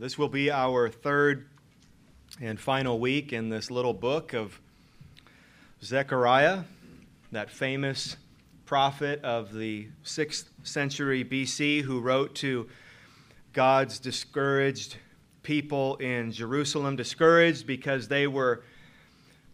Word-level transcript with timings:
This 0.00 0.16
will 0.16 0.30
be 0.30 0.50
our 0.50 0.88
third 0.88 1.46
and 2.40 2.58
final 2.58 2.98
week 2.98 3.34
in 3.34 3.50
this 3.50 3.70
little 3.70 3.92
book 3.92 4.32
of 4.32 4.58
Zechariah, 5.82 6.62
that 7.32 7.50
famous 7.50 8.16
prophet 8.64 9.22
of 9.22 9.52
the 9.52 9.88
6th 10.02 10.44
century 10.62 11.22
BC 11.22 11.82
who 11.82 12.00
wrote 12.00 12.34
to 12.36 12.66
God's 13.52 13.98
discouraged 13.98 14.96
people 15.42 15.96
in 15.96 16.32
Jerusalem, 16.32 16.96
discouraged 16.96 17.66
because 17.66 18.08
they 18.08 18.26
were 18.26 18.64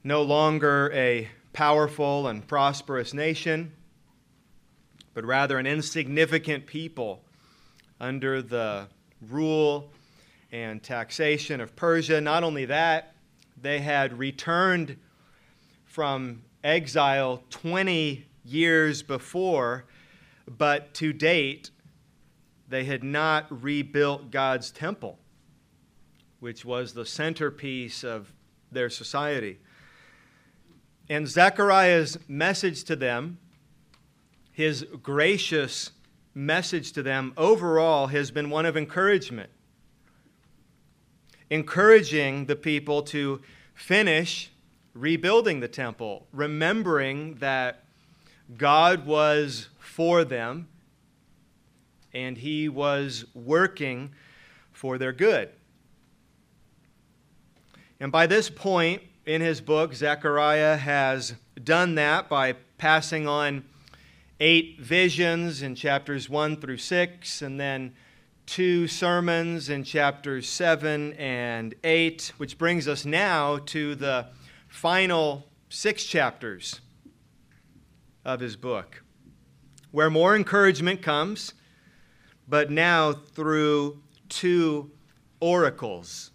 no 0.05 0.23
longer 0.23 0.93
a 0.95 1.29
powerful 1.55 2.29
and 2.29 2.47
prosperous 2.47 3.13
nation, 3.13 3.73
but 5.13 5.25
rather 5.25 5.59
an 5.59 5.67
insignificant 5.67 6.67
people 6.67 7.21
under 7.99 8.41
the 8.41 8.87
rule 9.29 9.91
and 10.65 10.83
taxation 10.83 11.61
of 11.61 11.77
Persia. 11.77 12.19
Not 12.19 12.43
only 12.43 12.65
that, 12.65 13.15
they 13.61 13.81
had 13.81 14.19
returned 14.19 14.97
from 15.85 16.43
exile 16.65 17.43
20 17.51 18.25
years 18.43 19.03
before, 19.03 19.85
but 20.49 20.95
to 20.95 21.13
date, 21.13 21.71
they 22.69 22.85
had 22.85 23.05
not 23.05 23.63
rebuilt 23.63 24.31
God's 24.31 24.71
temple, 24.71 25.19
which 26.41 26.65
was 26.65 26.95
the 26.95 27.05
centerpiece 27.05 28.03
of 28.03 28.33
their 28.73 28.89
society. 28.89 29.59
And 31.11 31.29
Zechariah's 31.29 32.19
message 32.29 32.85
to 32.85 32.97
them, 32.97 33.39
his 34.53 34.87
gracious 35.03 35.91
message 36.35 36.93
to 36.93 37.03
them 37.03 37.35
overall, 37.37 38.07
has 38.07 38.31
been 38.31 38.49
one 38.49 38.65
of 38.65 38.75
encouragement 38.75 39.51
encouraging 41.51 42.47
the 42.47 42.57
people 42.57 43.03
to 43.03 43.41
finish 43.75 44.51
rebuilding 44.95 45.61
the 45.61 45.69
temple, 45.69 46.27
remembering 46.33 47.35
that 47.37 47.85
God 48.57 49.07
was 49.07 49.69
for 49.79 50.25
them 50.25 50.69
and 52.15 52.39
he 52.39 52.69
was 52.69 53.27
working 53.35 54.11
for 54.73 54.97
their 54.97 55.13
good. 55.13 55.51
And 58.01 58.11
by 58.11 58.27
this 58.27 58.49
point 58.49 59.03
in 59.27 59.41
his 59.41 59.61
book, 59.61 59.95
Zechariah 59.95 60.77
has 60.77 61.35
done 61.63 61.95
that 61.97 62.29
by 62.29 62.55
passing 62.79 63.27
on 63.27 63.65
eight 64.41 64.81
visions 64.81 65.63
in 65.63 65.75
chapters 65.75 66.29
1 66.29 66.61
through 66.61 66.77
6, 66.77 67.43
and 67.43 67.59
then 67.59 67.95
two 68.47 68.87
sermons 68.87 69.69
in 69.69 69.83
chapters 69.83 70.49
7 70.49 71.13
and 71.15 71.75
8, 71.83 72.33
which 72.37 72.57
brings 72.57 72.87
us 72.87 73.05
now 73.05 73.59
to 73.67 73.95
the 73.97 74.29
final 74.69 75.49
six 75.69 76.05
chapters 76.05 76.81
of 78.25 78.41
his 78.41 78.57
book, 78.57 79.03
where 79.91 80.09
more 80.09 80.37
encouragement 80.37 81.03
comes, 81.03 81.55
but 82.49 82.71
now 82.71 83.13
through 83.13 84.01
two 84.29 84.91
oracles. 85.41 86.31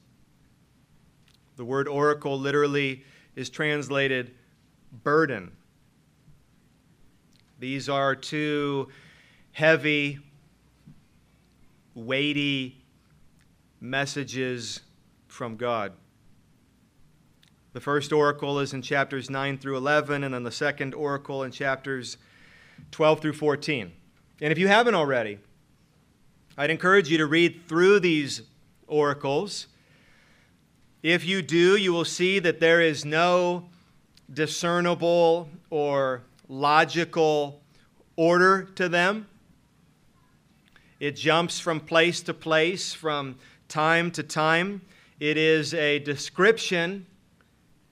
The 1.55 1.65
word 1.65 1.87
oracle 1.87 2.37
literally 2.37 3.05
is 3.35 3.49
translated 3.49 4.35
burden. 5.03 5.51
These 7.59 7.87
are 7.87 8.15
two 8.15 8.89
heavy 9.51 10.19
weighty 11.95 12.83
messages 13.79 14.81
from 15.27 15.55
God. 15.55 15.93
The 17.73 17.81
first 17.81 18.11
oracle 18.11 18.59
is 18.59 18.73
in 18.73 18.81
chapters 18.81 19.29
9 19.29 19.57
through 19.57 19.77
11, 19.77 20.23
and 20.23 20.33
then 20.33 20.43
the 20.43 20.51
second 20.51 20.93
oracle 20.93 21.43
in 21.43 21.51
chapters 21.51 22.17
12 22.91 23.21
through 23.21 23.33
14. 23.33 23.91
And 24.41 24.51
if 24.51 24.57
you 24.57 24.67
haven't 24.67 24.95
already, 24.95 25.39
I'd 26.57 26.69
encourage 26.69 27.09
you 27.09 27.17
to 27.19 27.25
read 27.25 27.61
through 27.67 28.01
these 28.01 28.41
oracles. 28.87 29.67
If 31.01 31.25
you 31.25 31.41
do, 31.41 31.77
you 31.77 31.93
will 31.93 32.05
see 32.05 32.39
that 32.39 32.59
there 32.59 32.81
is 32.81 33.05
no 33.05 33.69
discernible 34.33 35.49
or 35.69 36.23
logical 36.49 37.61
order 38.17 38.63
to 38.75 38.89
them. 38.89 39.27
It 41.01 41.15
jumps 41.15 41.59
from 41.59 41.79
place 41.79 42.21
to 42.21 42.33
place, 42.35 42.93
from 42.93 43.37
time 43.67 44.11
to 44.11 44.21
time. 44.21 44.81
It 45.19 45.35
is 45.35 45.73
a 45.73 45.97
description 45.97 47.07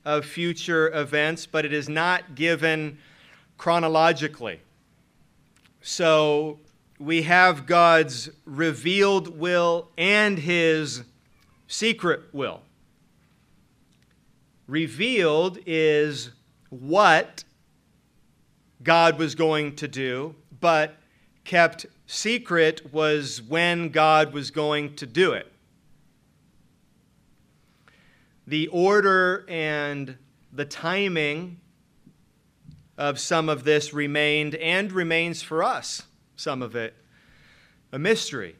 of 0.05 0.25
future 0.25 0.93
events, 0.93 1.47
but 1.47 1.65
it 1.65 1.73
is 1.73 1.89
not 1.89 2.35
given 2.35 2.99
chronologically. 3.57 4.59
So 5.81 6.59
we 6.99 7.23
have 7.23 7.65
God's 7.65 8.29
revealed 8.45 9.39
will 9.39 9.89
and 9.97 10.37
his 10.37 11.01
secret 11.67 12.31
will. 12.31 12.61
Revealed 14.67 15.57
is 15.65 16.29
what 16.69 17.43
God 18.83 19.17
was 19.17 19.33
going 19.33 19.77
to 19.77 19.87
do, 19.87 20.35
but 20.61 20.95
kept 21.43 21.87
secret 22.09 22.91
was 22.91 23.39
when 23.39 23.89
God 23.89 24.33
was 24.33 24.49
going 24.49 24.95
to 24.95 25.05
do 25.05 25.33
it. 25.33 25.51
The 28.47 28.65
order 28.69 29.45
and 29.47 30.17
the 30.51 30.65
timing 30.65 31.59
of 32.97 33.19
some 33.19 33.47
of 33.47 33.63
this 33.63 33.93
remained 33.93 34.55
and 34.55 34.91
remains 34.91 35.43
for 35.43 35.63
us, 35.63 36.01
some 36.35 36.63
of 36.63 36.75
it, 36.75 36.95
a 37.91 37.99
mystery. 37.99 38.55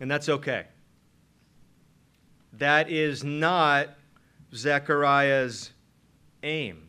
And 0.00 0.10
that's 0.10 0.30
okay. 0.30 0.64
That 2.54 2.88
is 2.88 3.22
not 3.22 3.90
Zechariah's 4.54 5.72
aim. 6.42 6.88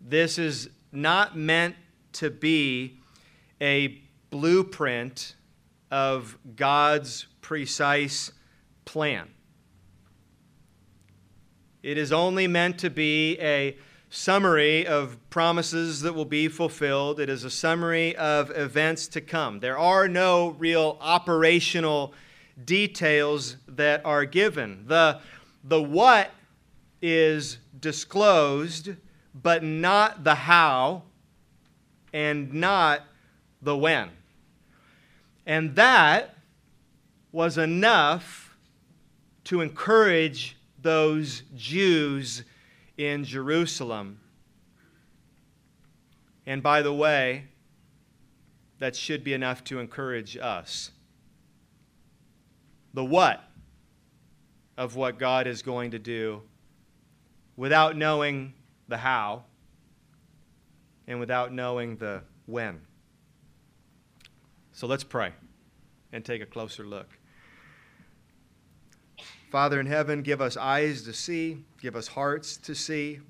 This 0.00 0.38
is 0.38 0.70
not 0.90 1.36
meant 1.36 1.76
to 2.14 2.30
be 2.30 2.98
a 3.60 4.02
blueprint 4.30 5.34
of 5.90 6.38
God's 6.56 7.26
precise 7.40 8.32
plan. 8.84 9.28
It 11.82 11.98
is 11.98 12.12
only 12.12 12.46
meant 12.46 12.78
to 12.78 12.90
be 12.90 13.38
a 13.40 13.76
summary 14.08 14.86
of 14.86 15.18
promises 15.30 16.02
that 16.02 16.14
will 16.14 16.24
be 16.24 16.46
fulfilled. 16.46 17.18
It 17.18 17.28
is 17.28 17.44
a 17.44 17.50
summary 17.50 18.14
of 18.16 18.50
events 18.56 19.08
to 19.08 19.20
come. 19.20 19.60
There 19.60 19.78
are 19.78 20.06
no 20.06 20.50
real 20.50 20.98
operational 21.00 22.14
details 22.64 23.56
that 23.66 24.04
are 24.04 24.24
given. 24.24 24.84
The, 24.86 25.20
the 25.64 25.82
what 25.82 26.30
is 27.00 27.58
disclosed, 27.80 28.90
but 29.34 29.64
not 29.64 30.24
the 30.24 30.34
how 30.34 31.02
and 32.12 32.52
not 32.52 33.02
the 33.60 33.76
when. 33.76 34.10
And 35.46 35.74
that 35.76 36.34
was 37.32 37.58
enough 37.58 38.56
to 39.44 39.60
encourage 39.60 40.56
those 40.80 41.42
Jews 41.54 42.44
in 42.96 43.24
Jerusalem. 43.24 44.20
And 46.46 46.62
by 46.62 46.82
the 46.82 46.92
way, 46.92 47.44
that 48.78 48.96
should 48.96 49.22
be 49.22 49.32
enough 49.32 49.62
to 49.64 49.78
encourage 49.78 50.36
us. 50.36 50.90
The 52.94 53.04
what 53.04 53.42
of 54.76 54.96
what 54.96 55.18
God 55.18 55.46
is 55.46 55.62
going 55.62 55.92
to 55.92 55.98
do 55.98 56.42
without 57.56 57.96
knowing 57.96 58.54
the 58.88 58.96
how 58.98 59.44
and 61.12 61.20
without 61.20 61.52
knowing 61.52 61.96
the 61.96 62.22
when. 62.46 62.80
So 64.72 64.86
let's 64.86 65.04
pray 65.04 65.32
and 66.10 66.24
take 66.24 66.40
a 66.40 66.46
closer 66.46 66.86
look. 66.86 67.06
Father 69.50 69.78
in 69.78 69.84
heaven, 69.84 70.22
give 70.22 70.40
us 70.40 70.56
eyes 70.56 71.02
to 71.02 71.12
see, 71.12 71.64
give 71.82 71.96
us 71.96 72.08
hearts 72.08 72.56
to 72.56 72.74
see, 72.74 73.20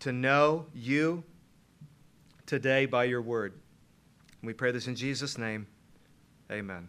to 0.00 0.10
know 0.10 0.66
you 0.74 1.22
today 2.46 2.84
by 2.86 3.04
your 3.04 3.22
word. 3.22 3.52
We 4.42 4.54
pray 4.54 4.72
this 4.72 4.88
in 4.88 4.96
Jesus' 4.96 5.38
name. 5.38 5.68
Amen. 6.50 6.88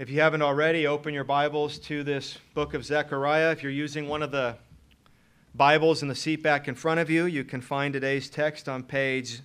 If 0.00 0.10
you 0.10 0.20
haven't 0.20 0.42
already, 0.42 0.88
open 0.88 1.14
your 1.14 1.22
Bibles 1.22 1.78
to 1.80 2.02
this 2.02 2.36
book 2.54 2.74
of 2.74 2.84
Zechariah. 2.84 3.52
If 3.52 3.62
you're 3.62 3.70
using 3.70 4.08
one 4.08 4.24
of 4.24 4.32
the 4.32 4.56
Bibles 5.54 6.02
in 6.02 6.08
the 6.08 6.14
seat 6.14 6.42
back 6.42 6.68
in 6.68 6.74
front 6.74 7.00
of 7.00 7.10
you. 7.10 7.24
You 7.24 7.44
can 7.44 7.60
find 7.60 7.92
today's 7.92 8.28
text 8.28 8.68
on 8.68 8.82
page 8.82 9.40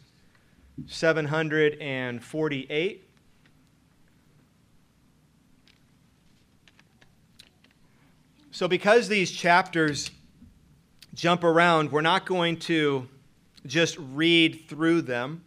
748. 0.87 3.09
So, 8.51 8.67
because 8.67 9.07
these 9.07 9.31
chapters 9.31 10.11
jump 11.15 11.43
around, 11.43 11.91
we're 11.91 12.01
not 12.01 12.25
going 12.25 12.57
to 12.57 13.07
just 13.65 13.97
read 13.97 14.65
through 14.67 15.03
them. 15.03 15.43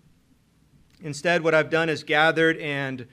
Instead, 1.02 1.44
what 1.44 1.54
I've 1.54 1.70
done 1.70 1.88
is 1.88 2.02
gathered 2.02 2.56
and 2.58 3.06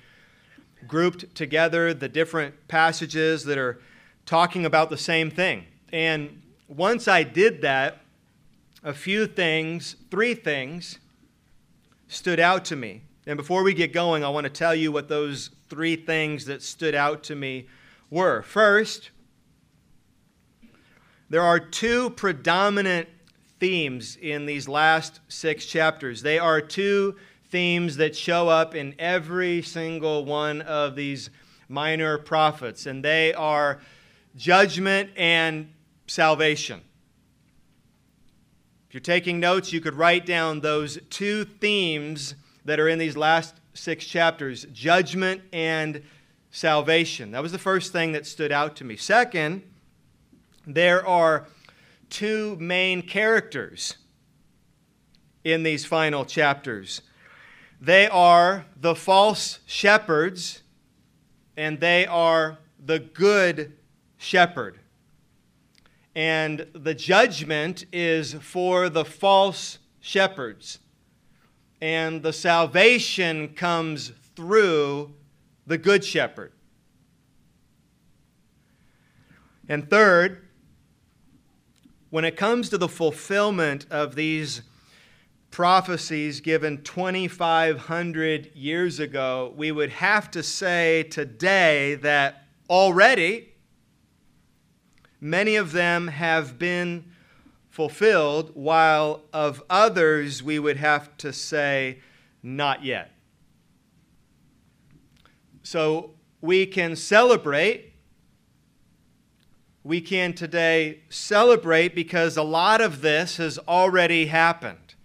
grouped 0.87 1.35
together 1.35 1.93
the 1.93 2.09
different 2.09 2.67
passages 2.67 3.43
that 3.43 3.57
are 3.57 3.79
talking 4.25 4.65
about 4.65 4.89
the 4.89 4.97
same 4.97 5.29
thing. 5.29 5.65
And 5.91 6.41
once 6.75 7.07
I 7.07 7.23
did 7.23 7.61
that, 7.61 8.01
a 8.83 8.93
few 8.93 9.27
things, 9.27 9.95
three 10.09 10.33
things, 10.33 10.99
stood 12.07 12.39
out 12.39 12.65
to 12.65 12.75
me. 12.75 13.01
And 13.25 13.37
before 13.37 13.63
we 13.63 13.73
get 13.73 13.93
going, 13.93 14.23
I 14.23 14.29
want 14.29 14.45
to 14.45 14.49
tell 14.49 14.75
you 14.75 14.91
what 14.91 15.07
those 15.07 15.51
three 15.69 15.95
things 15.95 16.45
that 16.45 16.61
stood 16.61 16.95
out 16.95 17.23
to 17.23 17.35
me 17.35 17.67
were. 18.09 18.41
First, 18.41 19.11
there 21.29 21.41
are 21.41 21.59
two 21.59 22.09
predominant 22.11 23.07
themes 23.59 24.17
in 24.21 24.45
these 24.45 24.67
last 24.67 25.21
six 25.29 25.65
chapters. 25.65 26.21
They 26.21 26.37
are 26.37 26.59
two 26.59 27.15
themes 27.49 27.97
that 27.97 28.15
show 28.15 28.49
up 28.49 28.75
in 28.75 28.93
every 28.99 29.61
single 29.61 30.25
one 30.25 30.61
of 30.61 30.95
these 30.95 31.29
minor 31.69 32.17
prophets, 32.17 32.85
and 32.85 33.03
they 33.05 33.33
are 33.33 33.79
judgment 34.35 35.11
and 35.15 35.72
salvation. 36.07 36.81
If 38.87 38.93
you're 38.93 39.01
taking 39.01 39.39
notes, 39.39 39.73
you 39.73 39.81
could 39.81 39.95
write 39.95 40.25
down 40.25 40.59
those 40.59 40.99
two 41.09 41.45
themes 41.45 42.35
that 42.65 42.79
are 42.79 42.87
in 42.87 42.99
these 42.99 43.17
last 43.17 43.55
six 43.73 44.05
chapters 44.05 44.65
judgment 44.71 45.41
and 45.51 46.03
salvation. 46.51 47.31
That 47.31 47.41
was 47.41 47.51
the 47.51 47.57
first 47.57 47.91
thing 47.91 48.11
that 48.11 48.27
stood 48.27 48.51
out 48.51 48.75
to 48.77 48.83
me. 48.83 48.95
Second, 48.95 49.63
there 50.67 51.05
are 51.05 51.47
two 52.09 52.55
main 52.59 53.01
characters 53.01 53.97
in 55.43 55.63
these 55.63 55.85
final 55.85 56.23
chapters. 56.23 57.01
They 57.81 58.07
are 58.07 58.65
the 58.79 58.95
false 58.95 59.59
shepherds, 59.65 60.61
and 61.57 61.79
they 61.79 62.05
are 62.05 62.59
the 62.79 62.99
good 62.99 63.73
shepherd. 64.17 64.79
And 66.15 66.67
the 66.73 66.93
judgment 66.93 67.85
is 67.91 68.33
for 68.33 68.89
the 68.89 69.05
false 69.05 69.79
shepherds. 69.99 70.79
And 71.81 72.21
the 72.21 72.33
salvation 72.33 73.49
comes 73.55 74.11
through 74.35 75.13
the 75.65 75.77
good 75.77 76.03
shepherd. 76.03 76.51
And 79.67 79.89
third, 79.89 80.47
when 82.09 82.25
it 82.25 82.37
comes 82.37 82.69
to 82.69 82.77
the 82.77 82.87
fulfillment 82.87 83.87
of 83.89 84.15
these 84.15 84.61
prophecies 85.49 86.41
given 86.41 86.83
2,500 86.83 88.51
years 88.55 88.99
ago, 88.99 89.53
we 89.55 89.71
would 89.71 89.89
have 89.89 90.29
to 90.31 90.43
say 90.43 91.03
today 91.03 91.95
that 91.95 92.47
already 92.69 93.52
many 95.23 95.55
of 95.55 95.71
them 95.71 96.07
have 96.07 96.59
been 96.59 97.05
fulfilled, 97.69 98.51
while 98.53 99.21
of 99.33 99.63
others 99.69 100.43
we 100.43 100.59
would 100.59 100.77
have 100.77 101.15
to 101.17 101.33
say 101.33 101.99
not 102.43 102.83
yet. 102.83 103.11
So 105.63 106.11
we 106.41 106.65
can 106.65 106.95
celebrate 106.95 107.93
we 109.83 109.99
can 109.99 110.33
today 110.33 111.01
celebrate 111.09 111.93
because 111.93 112.37
a 112.37 112.43
lot 112.43 112.79
of 112.79 113.01
this 113.01 113.37
has 113.37 113.59
already 113.67 114.27
happened. 114.27 114.95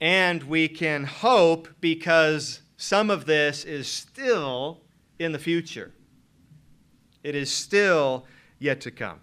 And 0.00 0.42
we 0.44 0.66
can 0.66 1.04
hope 1.04 1.68
because 1.80 2.62
some 2.76 3.10
of 3.10 3.26
this 3.26 3.64
is 3.64 3.86
still 3.86 4.80
in 5.18 5.32
the 5.32 5.38
future. 5.38 5.92
It 7.22 7.34
is 7.34 7.50
still 7.50 8.26
yet 8.62 8.80
to 8.82 8.90
come. 8.90 9.20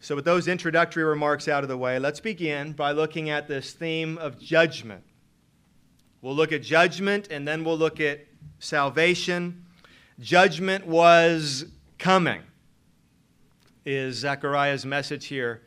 So, 0.00 0.14
with 0.14 0.24
those 0.24 0.48
introductory 0.48 1.04
remarks 1.04 1.48
out 1.48 1.62
of 1.62 1.68
the 1.68 1.76
way, 1.76 1.98
let's 1.98 2.20
begin 2.20 2.72
by 2.72 2.92
looking 2.92 3.30
at 3.30 3.48
this 3.48 3.72
theme 3.72 4.18
of 4.18 4.38
judgment. 4.38 5.02
We'll 6.22 6.34
look 6.34 6.52
at 6.52 6.62
judgment 6.62 7.28
and 7.30 7.46
then 7.46 7.64
we'll 7.64 7.78
look 7.78 8.00
at 8.00 8.26
salvation. 8.58 9.64
Judgment 10.18 10.86
was 10.86 11.66
coming 11.98 12.42
is 13.84 14.16
Zechariah's 14.16 14.84
message 14.84 15.26
here 15.26 15.62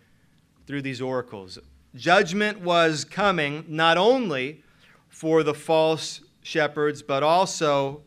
through 0.67 0.81
these 0.81 1.01
oracles. 1.01 1.57
Judgment 1.95 2.59
was 2.59 3.05
coming 3.05 3.63
not 3.67 3.97
only 3.97 4.61
for 5.07 5.41
the 5.41 5.53
false 5.53 6.21
shepherds, 6.41 7.01
but 7.01 7.23
also 7.23 8.01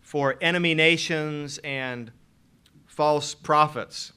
for 0.00 0.36
enemy 0.40 0.74
nations 0.74 1.58
and 1.58 2.10
false 2.98 3.32
prophets. 3.32 4.12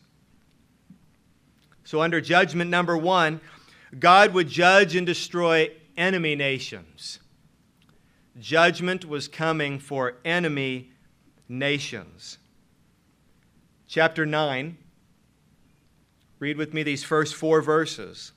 So, 1.83 2.01
under 2.01 2.19
judgment 2.19 2.71
number 2.71 2.97
one, 2.97 3.39
God 3.99 4.33
would 4.33 4.47
judge 4.47 4.95
and 4.95 5.05
destroy 5.05 5.69
enemy 5.95 6.35
nations. 6.35 7.19
Judgment 8.39 9.05
was 9.05 9.27
coming 9.27 9.77
for 9.77 10.15
enemy 10.25 10.93
nations 11.47 12.39
chapter 13.87 14.25
9. 14.25 14.77
Read 16.39 16.57
with 16.57 16.73
me 16.73 16.81
these 16.81 17.03
first 17.03 17.35
four 17.35 17.61
verses. 17.61 18.31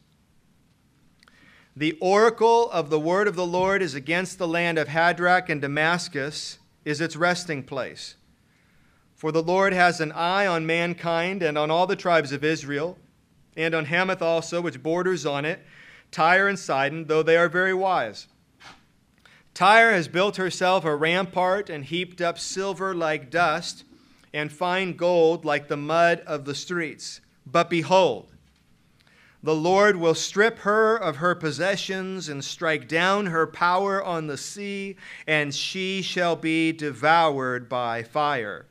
The 1.75 1.96
oracle 2.02 2.70
of 2.70 2.91
the 2.91 3.00
word 3.00 3.29
of 3.29 3.35
the 3.35 3.46
Lord 3.46 3.81
is 3.81 3.94
against 3.94 4.37
the 4.37 4.46
land 4.46 4.76
of 4.76 4.88
Hadrach, 4.88 5.49
and 5.49 5.62
Damascus 5.62 6.58
is 6.85 7.00
its 7.00 7.17
resting 7.17 7.62
place. 7.62 8.17
For 9.25 9.32
the 9.32 9.43
Lord 9.43 9.73
has 9.73 10.03
an 10.03 10.12
eye 10.12 10.47
on 10.47 10.67
mankind 10.67 11.43
and 11.43 11.56
on 11.56 11.71
all 11.71 11.87
the 11.87 11.97
tribes 11.97 12.31
of 12.31 12.44
Israel, 12.44 12.99
and 13.56 13.75
on 13.75 13.87
Hamath 13.87 14.21
also, 14.21 14.61
which 14.61 14.82
borders 14.82 15.25
on 15.25 15.47
it, 15.47 15.65
Tyre 16.10 16.46
and 16.46 16.58
Sidon, 16.58 17.06
though 17.06 17.22
they 17.22 17.39
are 17.39 17.49
very 17.49 17.72
wise. 17.72 18.27
Tyre 19.55 19.93
has 19.93 20.08
built 20.08 20.37
herself 20.37 20.84
a 20.84 20.94
rampart 20.94 21.70
and 21.70 21.87
heaped 21.87 22.20
up 22.20 22.39
silver 22.39 22.94
like 22.94 23.31
dust 23.31 23.84
and 24.34 24.53
fine 24.53 24.93
gold 24.93 25.46
like 25.46 25.69
the 25.69 25.77
mud 25.79 26.20
of 26.27 26.44
the 26.44 26.55
streets. 26.55 27.22
But 27.46 27.70
behold, 27.70 28.31
the 29.43 29.55
Lord 29.55 29.96
will 29.96 30.15
strip 30.15 30.58
her 30.58 30.99
of 30.99 31.17
her 31.17 31.34
possessions 31.34 32.29
and 32.29 32.44
strike 32.44 32.89
down 32.89 33.25
her 33.25 33.46
power 33.46 34.05
on 34.05 34.27
the 34.27 34.37
sea, 34.37 34.96
and 35.27 35.55
she 35.55 36.03
shall 36.03 36.37
be 36.37 36.72
devoured 36.72 37.70
by 37.70 38.03
fire. 38.03 38.67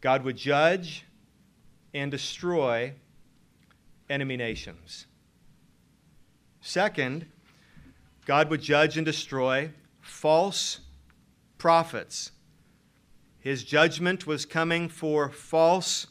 God 0.00 0.24
would 0.24 0.36
judge 0.36 1.04
and 1.92 2.10
destroy 2.10 2.94
enemy 4.08 4.36
nations. 4.36 5.06
Second, 6.60 7.26
God 8.26 8.50
would 8.50 8.60
judge 8.60 8.96
and 8.96 9.04
destroy 9.04 9.70
false 10.00 10.80
prophets 11.58 12.32
his 13.40 13.64
judgment 13.64 14.26
was 14.26 14.44
coming 14.44 14.88
for 14.88 15.30
false 15.30 16.06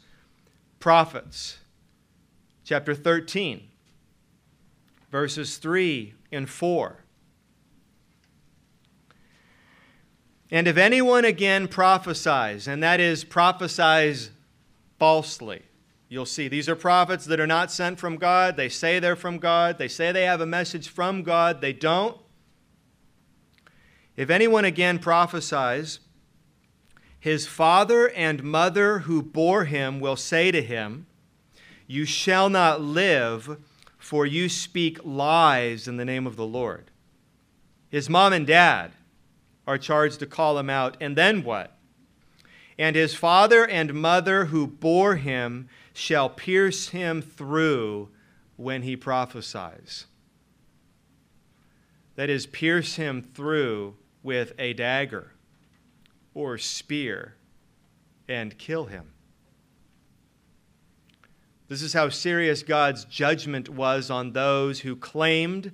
prophets. 0.79 1.59
Chapter 2.63 2.95
13, 2.95 3.69
verses 5.11 5.57
3 5.57 6.15
and 6.31 6.49
4. 6.49 7.05
And 10.51 10.67
if 10.67 10.77
anyone 10.77 11.25
again 11.25 11.67
prophesies, 11.67 12.67
and 12.67 12.81
that 12.81 12.99
is 12.99 13.23
prophesies 13.23 14.31
falsely, 14.97 15.61
you'll 16.07 16.25
see 16.25 16.47
these 16.47 16.67
are 16.67 16.75
prophets 16.75 17.25
that 17.25 17.39
are 17.39 17.47
not 17.47 17.71
sent 17.71 17.99
from 17.99 18.17
God. 18.17 18.57
They 18.57 18.69
say 18.69 18.99
they're 18.99 19.15
from 19.15 19.37
God. 19.37 19.77
They 19.77 19.87
say 19.87 20.11
they 20.11 20.25
have 20.25 20.41
a 20.41 20.47
message 20.47 20.89
from 20.89 21.21
God. 21.21 21.61
They 21.61 21.73
don't. 21.73 22.17
If 24.17 24.29
anyone 24.29 24.65
again 24.65 24.97
prophesies, 24.99 25.99
his 27.19 27.45
father 27.45 28.09
and 28.09 28.43
mother 28.43 28.99
who 28.99 29.21
bore 29.21 29.65
him 29.65 29.99
will 29.99 30.15
say 30.15 30.51
to 30.51 30.61
him, 30.63 31.05
You 31.85 32.05
shall 32.05 32.49
not 32.49 32.81
live, 32.81 33.57
for 33.97 34.25
you 34.25 34.49
speak 34.49 34.99
lies 35.03 35.87
in 35.87 35.97
the 35.97 36.05
name 36.05 36.25
of 36.25 36.37
the 36.37 36.45
Lord. 36.45 36.89
His 37.89 38.09
mom 38.09 38.33
and 38.33 38.47
dad 38.47 38.91
are 39.69 39.77
charged 39.77 40.19
to 40.19 40.25
call 40.25 40.57
him 40.57 40.67
out. 40.67 40.97
And 40.99 41.15
then 41.15 41.43
what? 41.43 41.77
And 42.79 42.95
his 42.95 43.13
father 43.13 43.67
and 43.67 43.93
mother 43.93 44.45
who 44.45 44.65
bore 44.65 45.17
him 45.17 45.69
shall 45.93 46.27
pierce 46.27 46.89
him 46.89 47.21
through 47.21 48.09
when 48.55 48.81
he 48.81 48.95
prophesies. 48.95 50.07
That 52.15 52.31
is, 52.31 52.47
pierce 52.47 52.95
him 52.95 53.21
through 53.21 53.95
with 54.23 54.53
a 54.57 54.73
dagger 54.73 55.33
or 56.33 56.57
spear. 56.57 57.35
and 58.27 58.57
kill 58.57 58.85
him. 58.85 59.11
This 61.67 61.81
is 61.81 61.93
how 61.93 62.09
serious 62.09 62.63
God's 62.63 63.05
judgment 63.05 63.69
was 63.69 64.09
on 64.09 64.31
those 64.31 64.79
who 64.79 64.95
claimed 64.95 65.71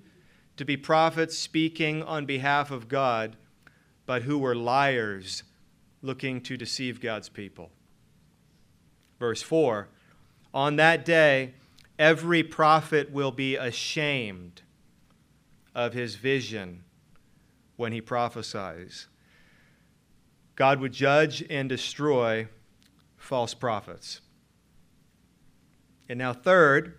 to 0.58 0.66
be 0.66 0.78
prophets 0.78 1.38
speaking 1.38 2.02
on 2.02 2.26
behalf 2.26 2.72
of 2.72 2.88
God, 2.88 3.36
but 4.06 4.24
who 4.24 4.38
were 4.38 4.56
liars 4.56 5.44
looking 6.02 6.42
to 6.42 6.58
deceive 6.58 7.02
God's 7.02 7.30
people. 7.30 7.72
Verse 9.20 9.42
4 9.42 9.88
On 10.54 10.76
that 10.76 11.06
day, 11.06 11.54
every 11.98 12.44
prophet 12.44 13.12
will 13.12 13.32
be 13.32 13.56
ashamed 13.56 14.62
of 15.74 15.94
his 15.94 16.16
vision 16.16 16.84
when 17.76 17.92
he 17.92 18.02
prophesies. 18.02 19.08
God 20.56 20.80
would 20.80 20.94
judge 20.94 21.44
and 21.50 21.68
destroy 21.68 22.48
false 23.18 23.54
prophets. 23.54 24.22
And 26.08 26.20
now, 26.20 26.32
third, 26.32 26.98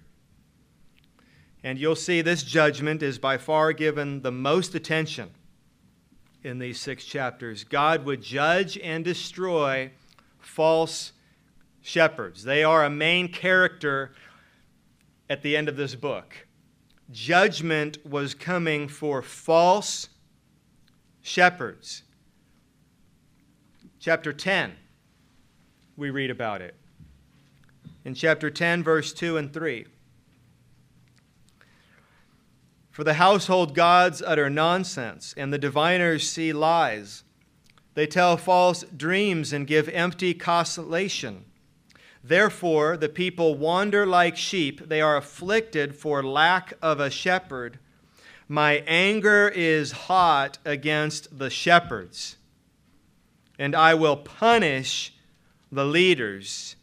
and 1.63 1.79
you'll 1.79 1.97
see 1.97 2.21
this 2.21 2.43
judgment 2.43 3.03
is 3.03 3.19
by 3.19 3.39
far 3.39 3.73
given 3.73 4.23
the 4.23 4.33
most 4.33 4.75
attention 4.75 5.31
in 6.47 6.59
these 6.59 6.81
six 6.81 7.05
chapters. 7.05 7.65
God 7.65 8.05
would 8.05 8.23
judge 8.23 8.79
and 8.79 9.05
destroy 9.05 9.91
false 10.39 11.13
shepherds. 11.83 12.45
They 12.45 12.65
are 12.65 12.85
a 12.85 12.91
main 12.91 13.29
character 13.29 14.13
at 15.29 15.43
the 15.43 15.57
end 15.57 15.69
of 15.69 15.77
this 15.77 15.95
book. 15.95 16.47
Judgment 17.11 17.99
was 18.09 18.35
coming 18.35 18.89
for 18.89 19.23
false 19.23 20.09
shepherds. 21.21 22.03
Chapter 23.99 24.33
10, 24.33 24.73
we 25.97 26.11
read 26.11 26.31
about 26.31 26.63
it. 26.63 26.75
In 28.05 28.15
chapter 28.15 28.51
10, 28.51 28.85
verse 28.85 29.13
2 29.13 29.37
and 29.37 29.53
3. 29.53 29.87
For 32.97 33.05
the 33.05 33.13
household 33.13 33.75
gods 33.75 34.23
utter 34.23 34.49
nonsense, 34.49 35.35
and 35.37 35.53
the 35.53 35.59
diviners 35.59 36.31
see 36.31 36.55
lies. 36.55 37.25
They 37.93 38.07
tell 38.07 38.39
false 38.39 38.85
dreams 38.85 39.53
and 39.53 39.67
give 39.67 39.91
empty 39.91 40.33
consolation. 40.33 41.45
Therefore, 42.25 42.97
the 42.97 43.11
people 43.11 43.55
wander 43.55 44.07
like 44.07 44.39
sheep. 44.39 44.89
They 44.89 45.03
are 45.03 45.19
afflicted 45.19 45.95
for 45.95 46.23
lack 46.23 46.73
of 46.81 46.99
a 46.99 47.11
shepherd. 47.11 47.79
My 48.49 48.83
anger 48.87 49.53
is 49.55 49.93
hot 49.93 50.57
against 50.65 51.39
the 51.39 51.51
shepherds, 51.51 52.37
and 53.59 53.77
I 53.77 53.93
will 53.93 54.17
punish 54.17 55.13
the 55.71 55.85
leaders. 55.85 56.77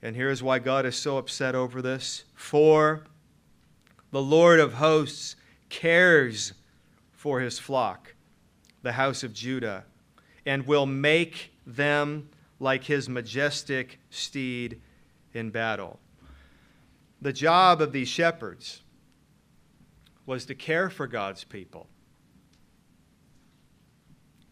And 0.00 0.16
here's 0.16 0.42
why 0.42 0.58
God 0.58 0.86
is 0.86 0.96
so 0.96 1.18
upset 1.18 1.54
over 1.54 1.82
this. 1.82 2.24
For 2.34 3.04
the 4.12 4.22
Lord 4.22 4.60
of 4.60 4.74
hosts 4.74 5.36
cares 5.70 6.52
for 7.12 7.40
his 7.40 7.58
flock, 7.58 8.14
the 8.82 8.92
house 8.92 9.24
of 9.24 9.32
Judah, 9.32 9.84
and 10.46 10.66
will 10.66 10.86
make 10.86 11.52
them 11.66 12.28
like 12.60 12.84
his 12.84 13.08
majestic 13.08 13.98
steed 14.10 14.80
in 15.32 15.50
battle. 15.50 15.98
The 17.22 17.32
job 17.32 17.80
of 17.80 17.92
these 17.92 18.08
shepherds 18.08 18.82
was 20.26 20.44
to 20.46 20.54
care 20.54 20.90
for 20.90 21.06
God's 21.06 21.44
people, 21.44 21.88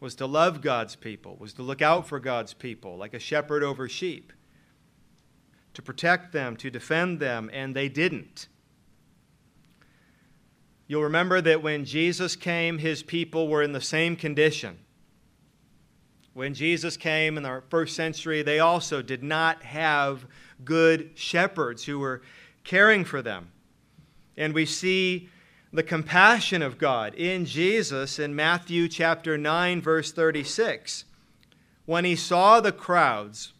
was 0.01 0.15
to 0.17 0.27
love 0.27 0.63
God's 0.63 0.97
people, 0.97 1.37
was 1.39 1.53
to 1.55 1.63
look 1.63 1.83
out 1.83 2.09
for 2.09 2.19
God's 2.19 2.55
people 2.55 2.97
like 2.97 3.13
a 3.13 3.19
shepherd 3.19 3.63
over 3.63 3.89
sheep, 3.89 4.33
to 5.75 5.83
protect 5.83 6.33
them, 6.33 6.57
to 6.57 6.71
defend 6.71 7.21
them, 7.21 7.51
and 7.53 7.77
they 7.77 7.89
didn't. 7.89 8.49
You'll 10.91 11.05
remember 11.05 11.41
that 11.41 11.63
when 11.63 11.85
Jesus 11.85 12.35
came, 12.35 12.79
his 12.79 13.05
people 13.05 13.47
were 13.47 13.63
in 13.63 13.71
the 13.71 13.81
same 13.81 14.17
condition. 14.17 14.77
When 16.35 16.53
Jesus 16.53 16.97
came 16.97 17.37
in 17.37 17.45
the 17.45 17.63
first 17.71 17.95
century, 17.95 18.43
they 18.43 18.59
also 18.59 19.01
did 19.01 19.23
not 19.23 19.63
have 19.63 20.27
good 20.65 21.13
shepherds 21.15 21.85
who 21.85 22.01
were 22.01 22.23
caring 22.65 23.05
for 23.05 23.23
them. 23.23 23.53
And 24.37 24.53
we 24.53 24.67
see 24.67 25.29
the 25.73 25.85
compassion 25.85 26.61
of 26.61 26.77
God 26.77 27.15
in 27.15 27.45
Jesus 27.45 28.19
in 28.19 28.35
Matthew 28.35 28.89
chapter 28.89 29.39
9 29.39 29.81
verse 29.81 30.11
36. 30.11 31.05
When 31.87 32.05
he 32.05 32.17
saw 32.17 32.61
the 32.61 32.73
crowds, 32.73 33.53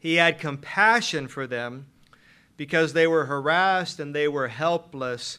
he 0.00 0.16
had 0.16 0.40
compassion 0.40 1.28
for 1.28 1.46
them 1.46 1.86
because 2.56 2.94
they 2.94 3.06
were 3.06 3.26
harassed 3.26 4.00
and 4.00 4.12
they 4.12 4.26
were 4.26 4.48
helpless 4.48 5.38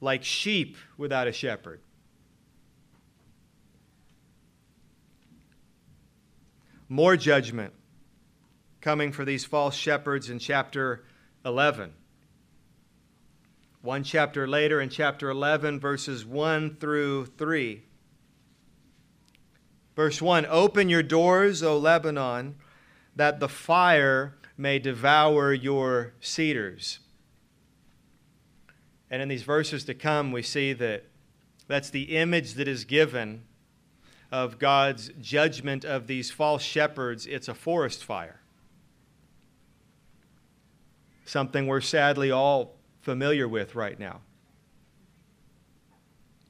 like 0.00 0.22
sheep 0.22 0.76
without 0.96 1.28
a 1.28 1.32
shepherd. 1.32 1.80
More 6.88 7.16
judgment 7.16 7.72
coming 8.80 9.10
for 9.10 9.24
these 9.24 9.44
false 9.44 9.74
shepherds 9.74 10.30
in 10.30 10.38
chapter 10.38 11.04
11. 11.44 11.92
One 13.82 14.04
chapter 14.04 14.46
later, 14.46 14.80
in 14.80 14.88
chapter 14.88 15.30
11, 15.30 15.80
verses 15.80 16.24
1 16.24 16.76
through 16.76 17.26
3. 17.26 17.82
Verse 19.94 20.20
1 20.20 20.46
Open 20.48 20.88
your 20.88 21.02
doors, 21.02 21.62
O 21.62 21.78
Lebanon, 21.78 22.56
that 23.14 23.40
the 23.40 23.48
fire 23.48 24.36
may 24.56 24.78
devour 24.78 25.52
your 25.52 26.14
cedars. 26.20 27.00
And 29.10 29.22
in 29.22 29.28
these 29.28 29.42
verses 29.42 29.84
to 29.84 29.94
come, 29.94 30.32
we 30.32 30.42
see 30.42 30.72
that 30.74 31.04
that's 31.68 31.90
the 31.90 32.16
image 32.16 32.54
that 32.54 32.68
is 32.68 32.84
given 32.84 33.44
of 34.32 34.58
God's 34.58 35.10
judgment 35.20 35.84
of 35.84 36.06
these 36.06 36.30
false 36.30 36.62
shepherds. 36.62 37.26
It's 37.26 37.48
a 37.48 37.54
forest 37.54 38.04
fire. 38.04 38.40
Something 41.24 41.66
we're 41.66 41.80
sadly 41.80 42.30
all 42.30 42.76
familiar 43.02 43.48
with 43.48 43.74
right 43.74 43.98
now. 43.98 44.20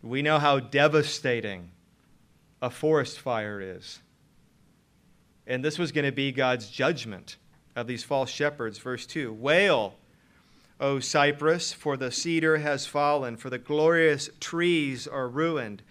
We 0.03 0.23
know 0.23 0.39
how 0.39 0.61
devastating 0.61 1.71
a 2.63 2.71
forest 2.71 3.19
fire 3.19 3.61
is. 3.61 4.01
And 5.47 5.65
this 5.65 5.79
was 5.79 5.93
going 5.93 6.05
to 6.05 6.13
be 6.13 6.33
God's 6.33 6.69
judgment 6.69 7.37
of 7.75 7.87
these 7.87 8.03
false 8.03 8.31
shepherds. 8.31 8.79
Verse 8.79 9.07
2 9.07 9.33
Wail 9.33 9.95
O 10.80 11.00
cypress, 11.00 11.73
for 11.73 11.97
the 11.97 12.11
cedar 12.11 12.59
has 12.59 12.87
fallen, 12.87 13.37
for 13.37 13.49
the 13.49 13.59
glorious 13.59 14.28
trees 14.40 15.06
are 15.06 15.28
ruined. 15.28 15.83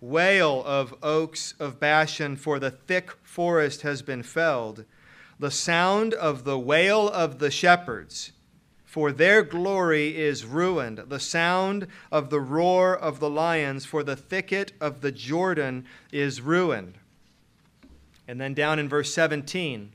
Wail 0.00 0.62
of 0.66 0.94
oaks 1.02 1.54
of 1.58 1.80
Bashan, 1.80 2.36
for 2.36 2.58
the 2.58 2.70
thick 2.70 3.10
forest 3.22 3.82
has 3.82 4.02
been 4.02 4.22
felled. 4.22 4.84
The 5.38 5.50
sound 5.50 6.12
of 6.14 6.44
the 6.44 6.58
wail 6.58 7.08
of 7.08 7.38
the 7.38 7.50
shepherds, 7.50 8.32
for 8.84 9.10
their 9.12 9.42
glory 9.42 10.16
is 10.16 10.44
ruined. 10.44 11.04
The 11.08 11.20
sound 11.20 11.86
of 12.12 12.28
the 12.28 12.40
roar 12.40 12.96
of 12.96 13.18
the 13.18 13.30
lions, 13.30 13.86
for 13.86 14.02
the 14.02 14.14
thicket 14.14 14.72
of 14.80 15.00
the 15.00 15.10
Jordan 15.10 15.86
is 16.12 16.40
ruined. 16.40 16.98
And 18.28 18.40
then 18.40 18.54
down 18.54 18.78
in 18.78 18.88
verse 18.88 19.12
17 19.12 19.92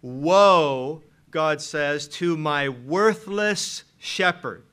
Woe 0.00 1.02
God 1.30 1.60
says, 1.60 2.08
to 2.08 2.36
my 2.36 2.68
worthless 2.68 3.84
shepherd. 3.98 4.64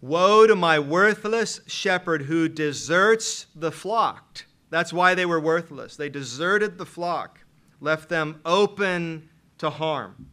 Woe 0.00 0.46
to 0.46 0.56
my 0.56 0.78
worthless 0.78 1.60
shepherd 1.66 2.22
who 2.22 2.48
deserts 2.48 3.46
the 3.54 3.72
flock. 3.72 4.46
That's 4.70 4.92
why 4.92 5.14
they 5.14 5.26
were 5.26 5.40
worthless. 5.40 5.96
They 5.96 6.08
deserted 6.08 6.78
the 6.78 6.86
flock, 6.86 7.40
left 7.80 8.08
them 8.08 8.40
open 8.44 9.28
to 9.58 9.70
harm. 9.70 10.28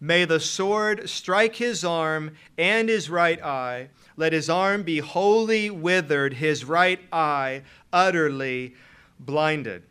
May 0.00 0.24
the 0.24 0.40
sword 0.40 1.08
strike 1.08 1.56
his 1.56 1.84
arm 1.84 2.32
and 2.58 2.88
his 2.88 3.08
right 3.10 3.42
eye. 3.42 3.90
Let 4.16 4.32
his 4.32 4.48
arm 4.50 4.82
be 4.82 4.98
wholly 4.98 5.70
withered, 5.70 6.34
his 6.34 6.64
right 6.64 7.00
eye 7.12 7.62
utterly 7.92 8.74
blinded. 9.18 9.84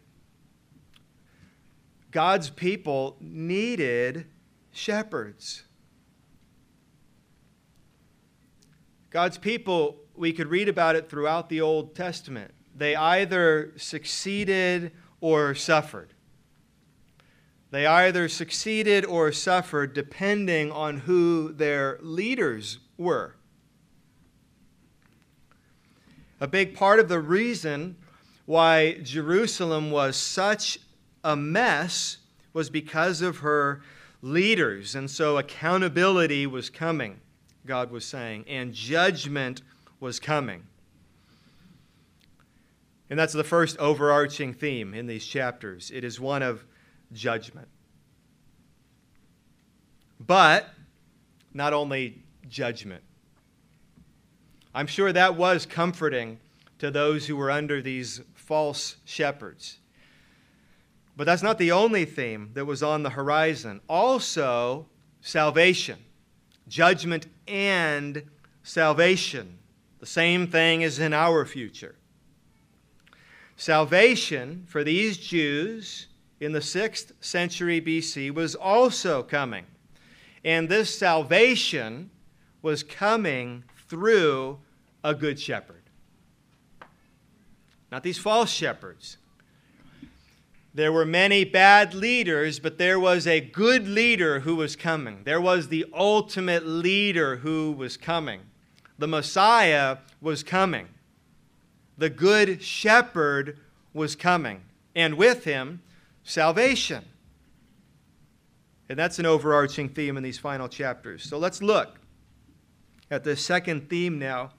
God's 2.16 2.50
people 2.50 3.18
needed 3.20 4.28
shepherds. 4.72 5.64
God's 9.10 9.38
people, 9.38 9.98
we 10.16 10.32
could 10.32 10.48
read 10.48 10.70
about 10.70 10.96
it 10.96 11.10
throughout 11.10 11.50
the 11.50 11.60
Old 11.60 11.94
Testament. 11.94 12.54
They 12.74 12.96
either 12.96 13.74
succeeded 13.76 14.94
or 15.20 15.56
suffered. 15.56 16.14
They 17.72 17.86
either 17.86 18.30
succeeded 18.30 19.04
or 19.04 19.34
suffered 19.34 19.94
depending 19.94 20.72
on 20.72 21.00
who 21.00 21.52
their 21.52 22.00
leaders 22.02 22.80
were. 22.98 23.36
A 26.40 26.48
big 26.48 26.76
part 26.76 27.02
of 27.02 27.10
the 27.10 27.20
reason 27.20 27.98
why 28.46 29.00
Jerusalem 29.04 29.92
was 29.92 30.16
such 30.16 30.80
a 31.26 31.36
mess 31.36 32.20
was 32.54 32.70
because 32.70 33.22
of 33.22 33.40
her 33.40 33.82
leaders. 34.22 34.96
And 34.96 35.10
so 35.12 35.38
accountability 35.38 36.48
was 36.48 36.70
coming, 36.70 37.20
God 37.66 37.92
was 37.92 38.06
saying, 38.06 38.46
and 38.48 38.74
judgment 38.74 39.62
was 40.00 40.20
coming. 40.20 40.64
And 43.10 43.20
that's 43.20 43.34
the 43.34 43.44
first 43.44 43.78
overarching 43.78 44.54
theme 44.54 44.94
in 44.94 45.08
these 45.08 45.26
chapters. 45.26 45.92
It 45.94 46.04
is 46.04 46.20
one 46.20 46.42
of 46.42 46.64
judgment. 47.12 47.68
But 50.20 50.70
not 51.54 51.74
only 51.74 52.24
judgment. 52.50 53.04
I'm 54.74 54.88
sure 54.88 55.12
that 55.14 55.36
was 55.36 55.66
comforting 55.66 56.40
to 56.80 56.92
those 56.92 57.28
who 57.28 57.36
were 57.36 57.50
under 57.50 57.82
these 57.82 58.22
false 58.34 58.98
shepherds. 59.06 59.80
But 61.18 61.26
that's 61.26 61.44
not 61.44 61.58
the 61.58 61.72
only 61.72 62.06
theme 62.06 62.52
that 62.54 62.66
was 62.66 62.84
on 62.84 63.04
the 63.04 63.10
horizon. 63.10 63.82
Also, 63.88 64.88
salvation, 65.22 65.98
judgment 66.68 67.28
and 67.48 68.24
salvation. 68.64 69.58
The 70.00 70.06
same 70.06 70.48
thing 70.48 70.82
is 70.82 71.00
in 71.00 71.14
our 71.14 71.46
future. 71.46 71.96
Salvation 73.56 74.66
for 74.68 74.84
these 74.84 75.18
Jews 75.18 76.08
in 76.42 76.52
the 76.52 76.60
6th 76.60 77.14
century 77.22 77.80
BC 77.80 78.34
was 78.34 78.56
also 78.56 79.24
coming. 79.24 79.66
And 80.44 80.68
this 80.68 80.98
salvation 80.98 82.12
was 82.62 82.84
coming 82.84 83.64
through 83.88 84.60
a 85.04 85.16
good 85.16 85.40
shepherd. 85.40 85.84
Not 87.92 88.04
these 88.04 88.18
false 88.18 88.52
shepherds. 88.52 89.18
There 90.76 90.92
were 90.92 91.06
many 91.06 91.46
bad 91.46 91.94
leaders, 91.94 92.60
but 92.60 92.78
there 92.78 93.00
was 93.00 93.26
a 93.28 93.40
good 93.40 93.88
leader 93.88 94.42
who 94.42 94.58
was 94.58 94.76
coming. 94.76 95.22
There 95.24 95.40
was 95.40 95.70
the 95.70 95.86
ultimate 95.94 96.68
leader 96.68 97.38
who 97.38 97.72
was 97.72 97.96
coming. 97.96 98.42
The 99.00 99.08
Messiah 99.08 100.00
was 100.20 100.44
coming. 100.44 100.90
The 101.98 102.10
good 102.10 102.62
shepherd 102.62 103.58
was 103.94 104.18
coming. 104.18 104.64
And 104.94 105.16
with 105.16 105.46
him, 105.46 105.82
salvation. 106.26 107.06
And 108.90 109.00
that's 109.00 109.18
an 109.18 109.26
overarching 109.26 109.88
theme 109.88 110.18
in 110.18 110.24
these 110.24 110.38
final 110.38 110.68
chapters. 110.68 111.24
So 111.24 111.38
let's 111.38 111.62
look 111.62 112.02
at 113.10 113.24
the 113.24 113.38
second 113.38 113.90
theme 113.90 114.20
now 114.20 114.52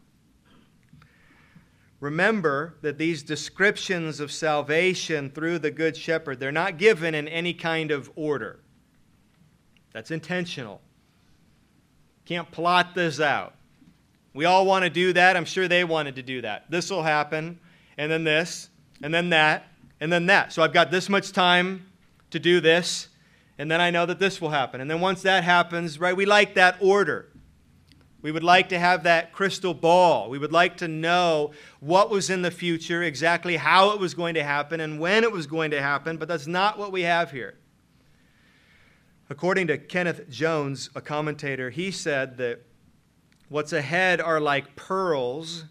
Remember 2.00 2.76
that 2.82 2.98
these 2.98 3.22
descriptions 3.22 4.20
of 4.20 4.30
salvation 4.30 5.30
through 5.30 5.58
the 5.58 5.70
Good 5.70 5.96
Shepherd, 5.96 6.38
they're 6.38 6.52
not 6.52 6.76
given 6.76 7.14
in 7.14 7.26
any 7.26 7.54
kind 7.54 7.90
of 7.90 8.10
order. 8.16 8.60
That's 9.92 10.10
intentional. 10.10 10.82
Can't 12.26 12.50
plot 12.50 12.94
this 12.94 13.18
out. 13.18 13.54
We 14.34 14.44
all 14.44 14.66
want 14.66 14.82
to 14.84 14.90
do 14.90 15.14
that. 15.14 15.36
I'm 15.36 15.46
sure 15.46 15.68
they 15.68 15.84
wanted 15.84 16.16
to 16.16 16.22
do 16.22 16.42
that. 16.42 16.70
This 16.70 16.90
will 16.90 17.02
happen, 17.02 17.58
and 17.96 18.12
then 18.12 18.24
this, 18.24 18.68
and 19.02 19.14
then 19.14 19.30
that, 19.30 19.64
and 19.98 20.12
then 20.12 20.26
that. 20.26 20.52
So 20.52 20.62
I've 20.62 20.74
got 20.74 20.90
this 20.90 21.08
much 21.08 21.32
time 21.32 21.86
to 22.30 22.38
do 22.38 22.60
this, 22.60 23.08
and 23.56 23.70
then 23.70 23.80
I 23.80 23.90
know 23.90 24.04
that 24.04 24.18
this 24.18 24.38
will 24.38 24.50
happen. 24.50 24.82
And 24.82 24.90
then 24.90 25.00
once 25.00 25.22
that 25.22 25.44
happens, 25.44 25.98
right, 25.98 26.14
we 26.14 26.26
like 26.26 26.54
that 26.56 26.76
order. 26.80 27.30
We 28.26 28.32
would 28.32 28.42
like 28.42 28.70
to 28.70 28.78
have 28.80 29.04
that 29.04 29.32
crystal 29.32 29.72
ball. 29.72 30.28
We 30.30 30.38
would 30.38 30.50
like 30.50 30.78
to 30.78 30.88
know 30.88 31.52
what 31.78 32.10
was 32.10 32.28
in 32.28 32.42
the 32.42 32.50
future, 32.50 33.04
exactly 33.04 33.56
how 33.56 33.90
it 33.90 34.00
was 34.00 34.14
going 34.14 34.34
to 34.34 34.42
happen, 34.42 34.80
and 34.80 34.98
when 34.98 35.22
it 35.22 35.30
was 35.30 35.46
going 35.46 35.70
to 35.70 35.80
happen, 35.80 36.16
but 36.16 36.26
that's 36.26 36.48
not 36.48 36.76
what 36.76 36.90
we 36.90 37.02
have 37.02 37.30
here. 37.30 37.54
According 39.30 39.68
to 39.68 39.78
Kenneth 39.78 40.28
Jones, 40.28 40.90
a 40.96 41.00
commentator, 41.00 41.70
he 41.70 41.92
said 41.92 42.36
that 42.38 42.62
what's 43.48 43.72
ahead 43.72 44.20
are 44.20 44.40
like 44.40 44.74
pearls 44.74 45.66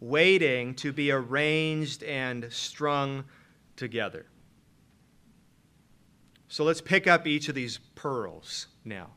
waiting 0.00 0.74
to 0.76 0.94
be 0.94 1.10
arranged 1.10 2.02
and 2.04 2.50
strung 2.50 3.24
together. 3.76 4.24
So 6.48 6.64
let's 6.64 6.80
pick 6.80 7.06
up 7.06 7.26
each 7.26 7.50
of 7.50 7.54
these 7.54 7.80
pearls 7.96 8.68
now. 8.82 9.10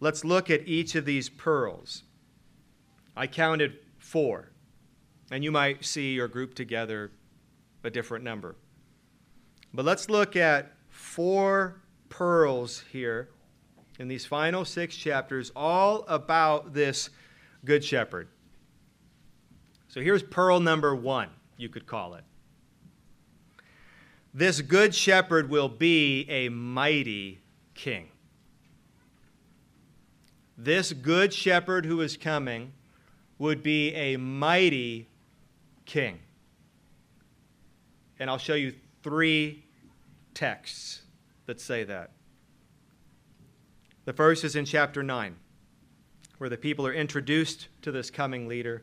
Let's 0.00 0.24
look 0.24 0.50
at 0.50 0.66
each 0.66 0.94
of 0.94 1.04
these 1.04 1.28
pearls. 1.28 2.04
I 3.14 3.26
counted 3.26 3.78
four, 3.98 4.50
and 5.30 5.44
you 5.44 5.52
might 5.52 5.84
see 5.84 6.18
or 6.18 6.26
group 6.26 6.54
together 6.54 7.12
a 7.84 7.90
different 7.90 8.24
number. 8.24 8.56
But 9.72 9.84
let's 9.84 10.08
look 10.08 10.36
at 10.36 10.72
four 10.88 11.82
pearls 12.08 12.82
here 12.90 13.28
in 13.98 14.08
these 14.08 14.24
final 14.24 14.64
six 14.64 14.96
chapters, 14.96 15.52
all 15.54 16.04
about 16.08 16.72
this 16.72 17.10
Good 17.64 17.84
Shepherd. 17.84 18.28
So 19.88 20.00
here's 20.00 20.22
pearl 20.22 20.60
number 20.60 20.94
one, 20.94 21.28
you 21.56 21.68
could 21.68 21.86
call 21.86 22.14
it. 22.14 22.24
This 24.32 24.60
Good 24.60 24.94
Shepherd 24.94 25.50
will 25.50 25.68
be 25.68 26.24
a 26.30 26.48
mighty 26.48 27.40
king. 27.74 28.09
This 30.62 30.92
good 30.92 31.32
shepherd 31.32 31.86
who 31.86 32.02
is 32.02 32.18
coming 32.18 32.74
would 33.38 33.62
be 33.62 33.94
a 33.94 34.18
mighty 34.18 35.08
king. 35.86 36.18
And 38.18 38.28
I'll 38.28 38.36
show 38.36 38.52
you 38.52 38.74
three 39.02 39.64
texts 40.34 41.00
that 41.46 41.62
say 41.62 41.84
that. 41.84 42.10
The 44.04 44.12
first 44.12 44.44
is 44.44 44.54
in 44.54 44.66
chapter 44.66 45.02
9, 45.02 45.34
where 46.36 46.50
the 46.50 46.58
people 46.58 46.86
are 46.86 46.92
introduced 46.92 47.68
to 47.80 47.90
this 47.90 48.10
coming 48.10 48.46
leader. 48.46 48.82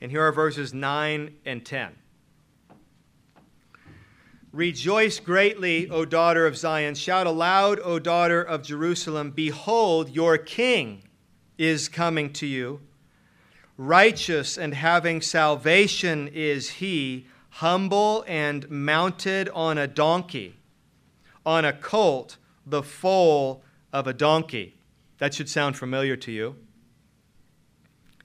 And 0.00 0.10
here 0.10 0.26
are 0.26 0.32
verses 0.32 0.74
9 0.74 1.36
and 1.44 1.64
10. 1.64 1.94
Rejoice 4.52 5.18
greatly, 5.18 5.88
O 5.88 6.04
daughter 6.04 6.46
of 6.46 6.58
Zion. 6.58 6.94
Shout 6.94 7.26
aloud, 7.26 7.80
O 7.80 7.98
daughter 7.98 8.42
of 8.42 8.62
Jerusalem. 8.62 9.30
Behold, 9.30 10.10
your 10.10 10.36
king 10.36 11.04
is 11.56 11.88
coming 11.88 12.30
to 12.34 12.46
you. 12.46 12.80
Righteous 13.78 14.58
and 14.58 14.74
having 14.74 15.22
salvation 15.22 16.28
is 16.28 16.68
he, 16.68 17.26
humble 17.48 18.24
and 18.28 18.68
mounted 18.70 19.48
on 19.54 19.78
a 19.78 19.86
donkey, 19.86 20.56
on 21.46 21.64
a 21.64 21.72
colt, 21.72 22.36
the 22.66 22.82
foal 22.82 23.62
of 23.90 24.06
a 24.06 24.12
donkey. 24.12 24.76
That 25.16 25.32
should 25.32 25.48
sound 25.48 25.78
familiar 25.78 26.16
to 26.16 26.30
you. 26.30 26.56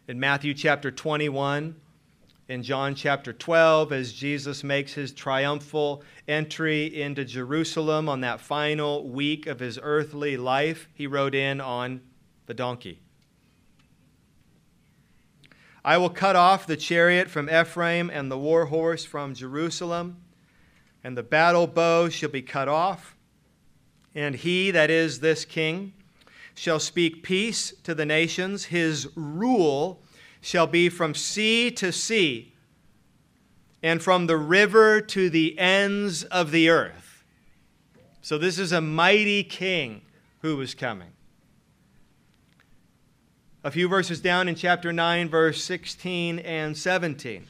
In 0.10 0.20
Matthew 0.20 0.54
chapter 0.54 0.92
21, 0.92 1.76
in 2.48 2.64
John 2.64 2.96
chapter 2.96 3.34
12 3.34 3.92
as 3.92 4.14
Jesus 4.14 4.64
makes 4.64 4.94
his 4.94 5.12
triumphal 5.12 6.02
entry 6.28 6.86
into 7.02 7.26
Jerusalem 7.26 8.08
on 8.08 8.22
that 8.22 8.40
final 8.40 9.08
week 9.08 9.48
of 9.48 9.60
his 9.60 9.78
earthly 9.82 10.38
life. 10.38 10.88
He 10.94 11.08
rode 11.08 11.36
in 11.36 11.60
on 11.60 12.02
the 12.46 12.54
donkey. 12.54 13.02
I 15.84 15.98
will 15.98 16.10
cut 16.10 16.36
off 16.36 16.68
the 16.68 16.78
chariot 16.78 17.30
from 17.30 17.50
Ephraim 17.50 18.10
and 18.10 18.32
the 18.32 18.38
war 18.38 18.66
horse 18.66 19.04
from 19.06 19.34
Jerusalem, 19.34 20.18
and 21.04 21.18
the 21.18 21.24
battle 21.24 21.68
bow 21.68 22.10
shall 22.10 22.30
be 22.30 22.42
cut 22.42 22.68
off. 22.68 23.16
And 24.16 24.36
he, 24.36 24.72
that 24.72 24.90
is 24.90 25.20
this 25.20 25.46
king, 25.46 25.94
shall 26.56 26.80
speak 26.80 27.24
peace 27.24 27.74
to 27.84 27.94
the 27.94 28.06
nations. 28.06 28.66
His 28.66 29.08
rule 29.16 30.02
shall 30.42 30.68
be 30.68 30.90
from 30.90 31.14
sea 31.14 31.72
to 31.72 31.92
sea 31.92 32.54
and 33.84 34.02
from 34.02 34.28
the 34.28 34.38
river 34.38 35.02
to 35.02 35.30
the 35.30 35.58
ends 35.60 36.24
of 36.24 36.52
the 36.52 36.70
earth. 36.70 37.24
So, 38.22 38.38
this 38.38 38.60
is 38.60 38.72
a 38.72 38.82
mighty 38.82 39.44
king 39.44 40.02
who 40.42 40.60
is 40.62 40.74
coming. 40.74 41.12
A 43.64 43.72
few 43.72 43.88
verses 43.88 44.22
down 44.22 44.48
in 44.48 44.56
chapter 44.56 44.92
9, 44.92 45.30
verse 45.30 45.64
16 45.64 46.40
and 46.40 46.78
17. 46.78 47.48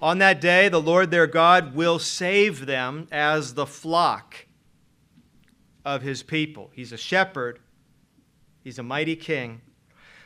On 0.00 0.18
that 0.18 0.40
day, 0.40 0.68
the 0.68 0.80
Lord 0.80 1.10
their 1.10 1.26
God 1.26 1.74
will 1.74 1.98
save 1.98 2.66
them 2.66 3.08
as 3.10 3.54
the 3.54 3.66
flock 3.66 4.46
of 5.84 6.02
his 6.02 6.22
people. 6.22 6.70
He's 6.74 6.92
a 6.92 6.98
shepherd, 6.98 7.60
he's 8.62 8.78
a 8.78 8.82
mighty 8.82 9.16
king. 9.16 9.62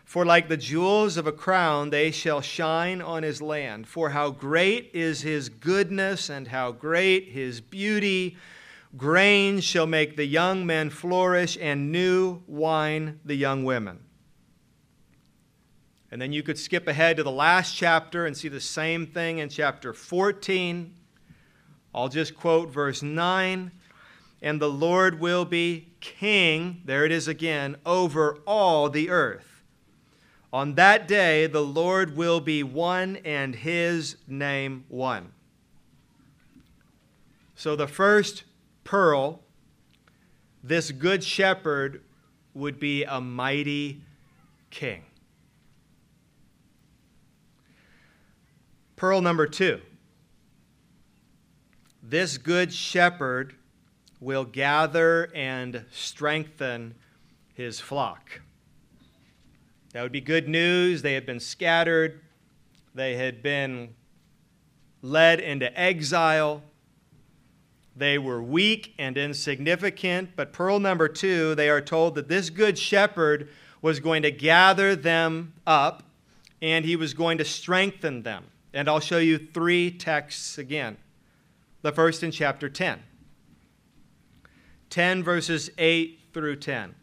For 0.09 0.25
like 0.25 0.49
the 0.49 0.57
jewels 0.57 1.19
of 1.19 1.27
a 1.27 1.33
crown, 1.33 1.91
they 1.91 2.11
shall 2.11 2.41
shine 2.41 3.03
on 3.03 3.23
his 3.23 3.43
land. 3.43 3.87
For 3.87 4.09
how 4.09 4.31
great 4.31 4.91
is 4.95 5.21
his 5.21 5.51
goodness, 5.51 6.31
and 6.31 6.49
how 6.49 6.73
great 6.73 7.29
his 7.29 7.61
beauty! 7.61 8.39
Grain 8.97 9.61
shall 9.61 9.87
make 9.87 10.17
the 10.17 10.25
young 10.25 10.65
men 10.65 10.89
flourish, 10.89 11.59
and 11.61 11.93
new 11.93 12.41
wine 12.47 13.21
the 13.23 13.35
young 13.35 13.65
women. 13.65 13.99
And 16.11 16.23
then 16.23 16.33
you 16.33 16.43
could 16.43 16.59
skip 16.59 16.89
ahead 16.89 17.19
to 17.19 17.23
the 17.23 17.31
last 17.31 17.77
chapter 17.77 18.25
and 18.25 18.35
see 18.35 18.49
the 18.49 18.63
same 18.63 19.07
thing 19.07 19.37
in 19.37 19.51
chapter 19.51 19.93
14. 19.93 20.95
I'll 21.95 22.09
just 22.09 22.35
quote 22.35 22.71
verse 22.71 23.03
9. 23.03 23.71
And 24.41 24.59
the 24.59 24.71
Lord 24.71 25.21
will 25.21 25.45
be 25.45 25.93
king, 26.01 26.81
there 26.87 27.05
it 27.05 27.13
is 27.13 27.29
again, 27.29 27.77
over 27.85 28.39
all 28.47 28.89
the 28.89 29.11
earth. 29.11 29.58
On 30.53 30.75
that 30.77 31.07
day, 31.07 31.47
the 31.47 31.63
Lord 31.63 32.17
will 32.17 32.41
be 32.41 32.63
one 32.63 33.17
and 33.25 33.55
his 33.55 34.17
name 34.27 34.85
one. 34.89 35.33
So 37.55 37.77
the 37.77 37.89
first 37.89 38.45
pearl, 38.85 39.41
this 40.63 40.91
good 40.91 41.23
shepherd 41.23 42.03
would 42.55 42.81
be 42.81 43.05
a 43.05 43.21
mighty 43.21 44.01
king. 44.71 45.05
Pearl 48.97 49.21
number 49.21 49.47
two 49.47 49.81
this 52.03 52.39
good 52.39 52.73
shepherd 52.73 53.55
will 54.19 54.45
gather 54.45 55.31
and 55.35 55.85
strengthen 55.91 56.95
his 57.55 57.81
flock. 57.81 58.41
That 59.99 60.05
would 60.05 60.13
be 60.13 60.21
good 60.21 60.49
news. 60.49 61.03
They 61.03 61.15
had 61.15 61.27
been 61.27 61.41
scattered, 61.41 62.21
they 62.95 63.17
had 63.17 63.43
been 63.43 63.97
led 65.03 65.41
into 65.41 65.77
exile. 65.77 66.63
They 67.97 68.17
were 68.17 68.41
weak 68.41 68.95
and 68.97 69.19
insignificant. 69.19 70.37
But 70.37 70.53
pearl 70.53 70.79
number 70.79 71.09
two, 71.09 71.57
they 71.57 71.69
are 71.69 71.81
told 71.81 72.15
that 72.15 72.29
this 72.29 72.49
good 72.49 72.79
shepherd 72.79 73.49
was 73.83 73.99
going 73.99 74.23
to 74.23 74.31
gather 74.31 74.95
them 74.95 75.55
up 75.67 76.05
and 76.63 76.85
he 76.85 76.95
was 76.95 77.13
going 77.13 77.39
to 77.39 77.45
strengthen 77.45 78.23
them. 78.23 78.45
And 78.73 78.89
I'll 78.89 79.01
show 79.01 79.19
you 79.19 79.49
three 79.53 79.91
texts 79.91 80.59
again. 80.59 80.97
The 81.83 81.91
first 81.91 82.23
in 82.23 82.31
chapter 82.31 82.69
10. 82.69 83.03
10 84.91 85.25
verses 85.25 85.71
8 85.77 86.21
through 86.33 86.55
10. 86.55 86.95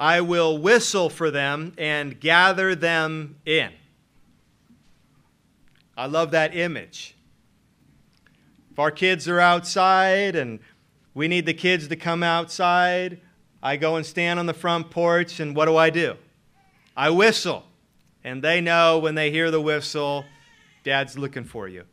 I 0.00 0.20
will 0.20 0.58
whistle 0.58 1.10
for 1.10 1.30
them 1.30 1.72
and 1.76 2.20
gather 2.20 2.74
them 2.74 3.36
in. 3.44 3.72
I 5.96 6.06
love 6.06 6.30
that 6.30 6.56
image. 6.56 7.16
If 8.70 8.78
our 8.78 8.92
kids 8.92 9.26
are 9.26 9.40
outside 9.40 10.36
and 10.36 10.60
we 11.14 11.26
need 11.26 11.46
the 11.46 11.54
kids 11.54 11.88
to 11.88 11.96
come 11.96 12.22
outside, 12.22 13.20
I 13.60 13.76
go 13.76 13.96
and 13.96 14.06
stand 14.06 14.38
on 14.38 14.46
the 14.46 14.54
front 14.54 14.90
porch, 14.90 15.40
and 15.40 15.56
what 15.56 15.64
do 15.64 15.76
I 15.76 15.90
do? 15.90 16.14
I 16.96 17.10
whistle. 17.10 17.64
And 18.22 18.42
they 18.42 18.60
know 18.60 19.00
when 19.00 19.16
they 19.16 19.32
hear 19.32 19.50
the 19.50 19.60
whistle, 19.60 20.24
Dad's 20.84 21.18
looking 21.18 21.44
for 21.44 21.66
you. 21.66 21.84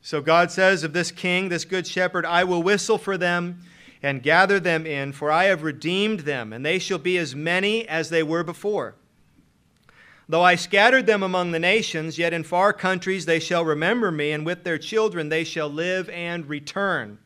So 0.00 0.22
God 0.22 0.50
says 0.50 0.84
of 0.84 0.94
this 0.94 1.10
king, 1.10 1.50
this 1.50 1.66
good 1.66 1.86
shepherd, 1.86 2.24
I 2.24 2.44
will 2.44 2.62
whistle 2.62 2.96
for 2.96 3.18
them 3.18 3.60
and 4.04 4.22
gather 4.22 4.60
them 4.60 4.84
in, 4.86 5.12
for 5.12 5.32
I 5.32 5.44
have 5.44 5.62
redeemed 5.62 6.20
them, 6.20 6.52
and 6.52 6.64
they 6.64 6.78
shall 6.78 6.98
be 6.98 7.16
as 7.16 7.34
many 7.34 7.88
as 7.88 8.10
they 8.10 8.22
were 8.22 8.44
before. 8.44 8.96
Though 10.28 10.42
I 10.42 10.56
scattered 10.56 11.06
them 11.06 11.22
among 11.22 11.52
the 11.52 11.58
nations, 11.58 12.18
yet 12.18 12.34
in 12.34 12.44
far 12.44 12.74
countries 12.74 13.24
they 13.24 13.40
shall 13.40 13.64
remember 13.64 14.12
me, 14.12 14.32
and 14.32 14.44
with 14.44 14.62
their 14.62 14.76
children 14.76 15.30
they 15.30 15.42
shall 15.42 15.70
live 15.70 16.10
and 16.10 16.46
return. 16.46 17.18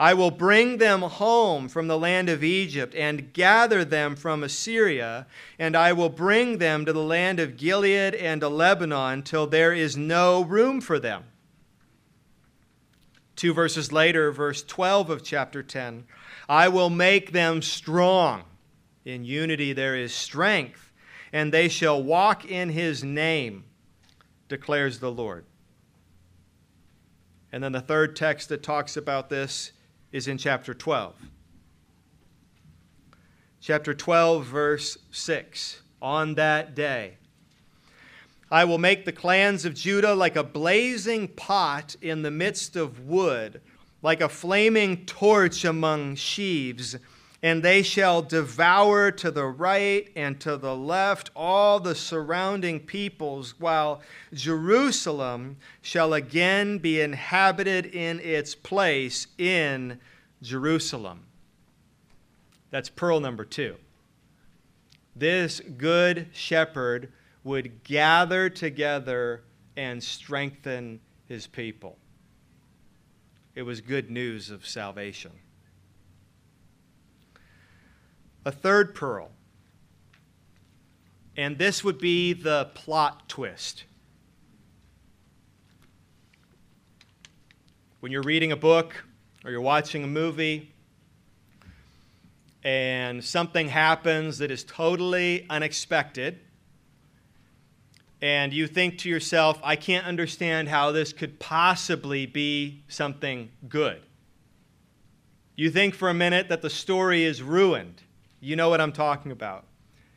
I 0.00 0.14
will 0.14 0.32
bring 0.32 0.78
them 0.78 1.02
home 1.02 1.68
from 1.68 1.86
the 1.86 1.98
land 1.98 2.28
of 2.28 2.42
Egypt 2.42 2.94
and 2.96 3.32
gather 3.32 3.84
them 3.84 4.16
from 4.16 4.42
Assyria, 4.42 5.28
and 5.60 5.76
I 5.76 5.92
will 5.92 6.08
bring 6.08 6.58
them 6.58 6.86
to 6.86 6.92
the 6.92 7.02
land 7.02 7.38
of 7.38 7.56
Gilead 7.56 8.16
and 8.16 8.40
to 8.40 8.48
Lebanon 8.48 9.22
till 9.22 9.46
there 9.46 9.72
is 9.72 9.96
no 9.96 10.42
room 10.42 10.80
for 10.80 10.98
them. 10.98 11.24
Two 13.38 13.54
verses 13.54 13.92
later, 13.92 14.32
verse 14.32 14.64
12 14.64 15.10
of 15.10 15.22
chapter 15.22 15.62
10 15.62 16.06
I 16.48 16.66
will 16.66 16.90
make 16.90 17.30
them 17.30 17.62
strong. 17.62 18.42
In 19.04 19.24
unity 19.24 19.72
there 19.72 19.94
is 19.94 20.12
strength, 20.12 20.92
and 21.32 21.52
they 21.52 21.68
shall 21.68 22.02
walk 22.02 22.44
in 22.44 22.70
his 22.70 23.04
name, 23.04 23.62
declares 24.48 24.98
the 24.98 25.12
Lord. 25.12 25.44
And 27.52 27.62
then 27.62 27.70
the 27.70 27.80
third 27.80 28.16
text 28.16 28.48
that 28.48 28.64
talks 28.64 28.96
about 28.96 29.28
this 29.28 29.70
is 30.10 30.26
in 30.26 30.36
chapter 30.36 30.74
12. 30.74 31.14
Chapter 33.60 33.94
12, 33.94 34.46
verse 34.46 34.98
6. 35.12 35.80
On 36.02 36.34
that 36.34 36.74
day, 36.74 37.18
I 38.50 38.64
will 38.64 38.78
make 38.78 39.04
the 39.04 39.12
clans 39.12 39.64
of 39.64 39.74
Judah 39.74 40.14
like 40.14 40.36
a 40.36 40.42
blazing 40.42 41.28
pot 41.28 41.96
in 42.00 42.22
the 42.22 42.30
midst 42.30 42.76
of 42.76 43.00
wood, 43.00 43.60
like 44.00 44.22
a 44.22 44.28
flaming 44.28 45.04
torch 45.04 45.64
among 45.64 46.14
sheaves, 46.14 46.96
and 47.42 47.62
they 47.62 47.82
shall 47.82 48.22
devour 48.22 49.10
to 49.10 49.30
the 49.30 49.44
right 49.44 50.10
and 50.16 50.40
to 50.40 50.56
the 50.56 50.74
left 50.74 51.30
all 51.36 51.78
the 51.78 51.94
surrounding 51.94 52.80
peoples, 52.80 53.54
while 53.60 54.00
Jerusalem 54.32 55.58
shall 55.82 56.14
again 56.14 56.78
be 56.78 57.00
inhabited 57.00 57.86
in 57.86 58.18
its 58.20 58.54
place 58.54 59.26
in 59.36 60.00
Jerusalem. 60.42 61.26
That's 62.70 62.88
pearl 62.88 63.20
number 63.20 63.44
two. 63.44 63.76
This 65.14 65.60
good 65.60 66.28
shepherd 66.32 67.12
would 67.48 67.82
gather 67.82 68.50
together 68.50 69.42
and 69.74 70.04
strengthen 70.04 71.00
his 71.24 71.46
people. 71.46 71.96
It 73.54 73.62
was 73.62 73.80
good 73.80 74.10
news 74.10 74.50
of 74.50 74.66
salvation. 74.66 75.30
A 78.44 78.52
third 78.52 78.94
pearl, 78.94 79.30
and 81.38 81.56
this 81.56 81.82
would 81.82 81.98
be 81.98 82.34
the 82.34 82.66
plot 82.74 83.30
twist. 83.30 83.84
When 88.00 88.12
you're 88.12 88.22
reading 88.22 88.52
a 88.52 88.56
book 88.56 88.94
or 89.42 89.50
you're 89.50 89.62
watching 89.62 90.04
a 90.04 90.06
movie, 90.06 90.70
and 92.62 93.24
something 93.24 93.68
happens 93.68 94.36
that 94.36 94.50
is 94.50 94.64
totally 94.64 95.46
unexpected, 95.48 96.40
and 98.20 98.52
you 98.52 98.66
think 98.66 98.98
to 98.98 99.08
yourself, 99.08 99.60
I 99.62 99.76
can't 99.76 100.06
understand 100.06 100.68
how 100.68 100.90
this 100.90 101.12
could 101.12 101.38
possibly 101.38 102.26
be 102.26 102.82
something 102.88 103.50
good. 103.68 104.00
You 105.54 105.70
think 105.70 105.94
for 105.94 106.08
a 106.08 106.14
minute 106.14 106.48
that 106.48 106.62
the 106.62 106.70
story 106.70 107.24
is 107.24 107.42
ruined. 107.42 108.02
You 108.40 108.56
know 108.56 108.68
what 108.68 108.80
I'm 108.80 108.92
talking 108.92 109.32
about. 109.32 109.64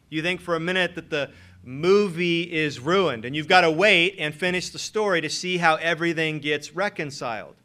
You 0.10 0.22
think 0.22 0.42
for 0.42 0.56
a 0.56 0.60
minute 0.60 0.96
that 0.96 1.10
the 1.10 1.32
movie 1.64 2.42
is 2.52 2.80
ruined, 2.80 3.24
and 3.26 3.36
you've 3.36 3.48
got 3.48 3.62
to 3.62 3.72
wait 3.72 4.16
and 4.18 4.34
finish 4.34 4.70
the 4.70 4.80
story 4.80 5.22
to 5.22 5.30
see 5.30 5.58
how 5.58 5.76
everything 5.76 6.40
gets 6.40 6.76
reconciled. 6.76 7.56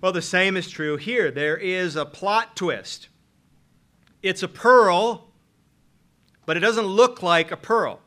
Well, 0.00 0.12
the 0.12 0.22
same 0.22 0.56
is 0.56 0.70
true 0.70 0.96
here. 0.96 1.30
There 1.30 1.56
is 1.56 1.96
a 1.96 2.06
plot 2.06 2.56
twist. 2.56 3.08
It's 4.22 4.42
a 4.42 4.48
pearl, 4.48 5.28
but 6.46 6.56
it 6.56 6.60
doesn't 6.60 6.86
look 6.86 7.22
like 7.22 7.50
a 7.50 7.56
pearl. 7.56 8.00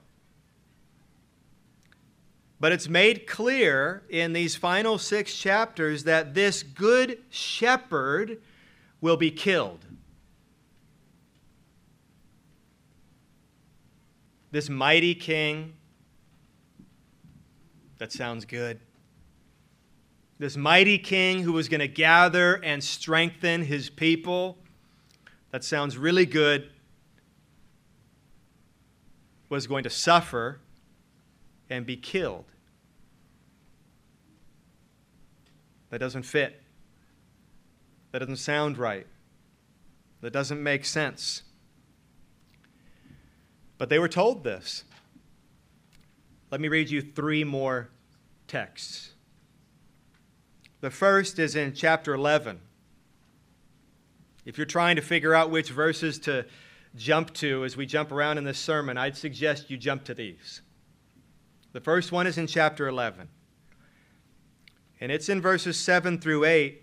But 2.64 2.72
it's 2.72 2.88
made 2.88 3.28
clear 3.28 4.04
in 4.10 4.32
these 4.32 4.56
final 4.56 4.98
six 4.98 5.36
chapters 5.38 6.06
that 6.06 6.34
this 6.34 6.64
good 6.64 7.20
shepherd 7.30 8.42
will 9.02 9.18
be 9.18 9.32
killed. 9.32 9.86
This 14.52 14.70
mighty 14.70 15.14
king, 15.14 15.74
that 17.98 18.14
sounds 18.14 18.46
good. 18.46 18.80
This 20.40 20.56
mighty 20.56 20.98
king 20.98 21.42
who 21.42 21.52
was 21.52 21.68
going 21.68 21.82
to 21.82 21.90
gather 21.90 22.64
and 22.64 22.82
strengthen 22.82 23.66
his 23.66 23.90
people, 23.90 24.58
that 25.52 25.66
sounds 25.66 25.98
really 25.98 26.26
good, 26.26 26.70
was 29.50 29.68
going 29.68 29.84
to 29.84 29.90
suffer 29.90 30.62
and 31.70 31.86
be 31.86 31.98
killed. 31.98 32.46
That 35.94 36.00
doesn't 36.00 36.24
fit. 36.24 36.60
That 38.12 38.18
doesn't 38.18 38.38
sound 38.38 38.80
right. 38.80 39.06
That 40.22 40.34
doesn't 40.34 40.64
make 40.64 40.86
sense. 40.86 41.44
But 43.78 43.90
they 43.90 44.00
were 44.00 44.08
told 44.10 44.44
this. 44.44 44.86
Let 46.50 46.62
me 46.62 46.68
read 46.68 46.90
you 46.90 47.04
three 47.04 47.44
more 47.44 47.92
texts. 48.48 49.12
The 50.82 50.90
first 50.90 51.38
is 51.38 51.56
in 51.56 51.76
chapter 51.76 52.16
11. 52.16 52.60
If 54.46 54.58
you're 54.58 54.66
trying 54.66 54.96
to 54.96 55.04
figure 55.04 55.36
out 55.36 55.52
which 55.52 55.70
verses 55.70 56.18
to 56.22 56.48
jump 56.96 57.36
to 57.36 57.66
as 57.66 57.78
we 57.78 57.86
jump 57.86 58.12
around 58.12 58.40
in 58.40 58.46
this 58.46 58.58
sermon, 58.58 58.98
I'd 58.98 59.16
suggest 59.16 59.70
you 59.70 59.78
jump 59.78 60.06
to 60.06 60.16
these. 60.16 60.62
The 61.72 61.82
first 61.82 62.12
one 62.12 62.26
is 62.26 62.40
in 62.40 62.48
chapter 62.48 62.88
11. 62.88 63.30
And 65.04 65.12
it's 65.12 65.28
in 65.28 65.42
verses 65.42 65.78
7 65.78 66.18
through 66.18 66.46
8 66.46 66.82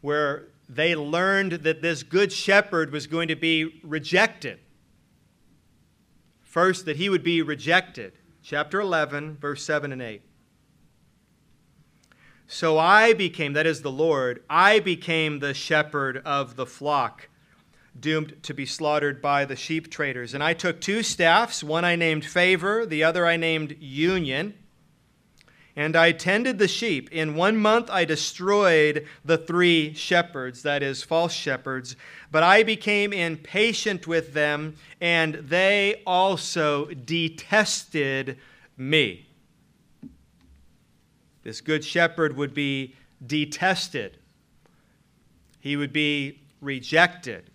where 0.00 0.48
they 0.70 0.96
learned 0.96 1.52
that 1.52 1.82
this 1.82 2.02
good 2.02 2.32
shepherd 2.32 2.92
was 2.92 3.06
going 3.06 3.28
to 3.28 3.36
be 3.36 3.78
rejected. 3.84 4.58
First, 6.40 6.86
that 6.86 6.96
he 6.96 7.10
would 7.10 7.22
be 7.22 7.42
rejected. 7.42 8.14
Chapter 8.42 8.80
11, 8.80 9.36
verse 9.36 9.62
7 9.64 9.92
and 9.92 10.00
8. 10.00 10.22
So 12.46 12.78
I 12.78 13.12
became, 13.12 13.52
that 13.52 13.66
is 13.66 13.82
the 13.82 13.92
Lord, 13.92 14.42
I 14.48 14.78
became 14.78 15.40
the 15.40 15.52
shepherd 15.52 16.22
of 16.24 16.56
the 16.56 16.64
flock, 16.64 17.28
doomed 18.00 18.42
to 18.44 18.54
be 18.54 18.64
slaughtered 18.64 19.20
by 19.20 19.44
the 19.44 19.56
sheep 19.56 19.90
traders. 19.90 20.32
And 20.32 20.42
I 20.42 20.54
took 20.54 20.80
two 20.80 21.02
staffs, 21.02 21.62
one 21.62 21.84
I 21.84 21.96
named 21.96 22.24
Favor, 22.24 22.86
the 22.86 23.04
other 23.04 23.26
I 23.26 23.36
named 23.36 23.76
Union 23.78 24.54
and 25.78 25.94
I 25.94 26.10
tended 26.10 26.58
the 26.58 26.66
sheep. 26.66 27.08
In 27.12 27.36
one 27.36 27.56
month 27.56 27.88
I 27.88 28.04
destroyed 28.04 29.06
the 29.24 29.38
three 29.38 29.94
shepherds, 29.94 30.62
that 30.62 30.82
is, 30.82 31.04
false 31.04 31.32
shepherds, 31.32 31.94
but 32.32 32.42
I 32.42 32.64
became 32.64 33.12
impatient 33.12 34.08
with 34.08 34.34
them, 34.34 34.74
and 35.00 35.34
they 35.34 36.02
also 36.04 36.86
detested 36.86 38.38
me. 38.76 39.28
This 41.44 41.60
good 41.60 41.84
shepherd 41.84 42.36
would 42.36 42.54
be 42.54 42.96
detested, 43.24 44.18
he 45.60 45.76
would 45.76 45.92
be 45.92 46.40
rejected, 46.60 47.50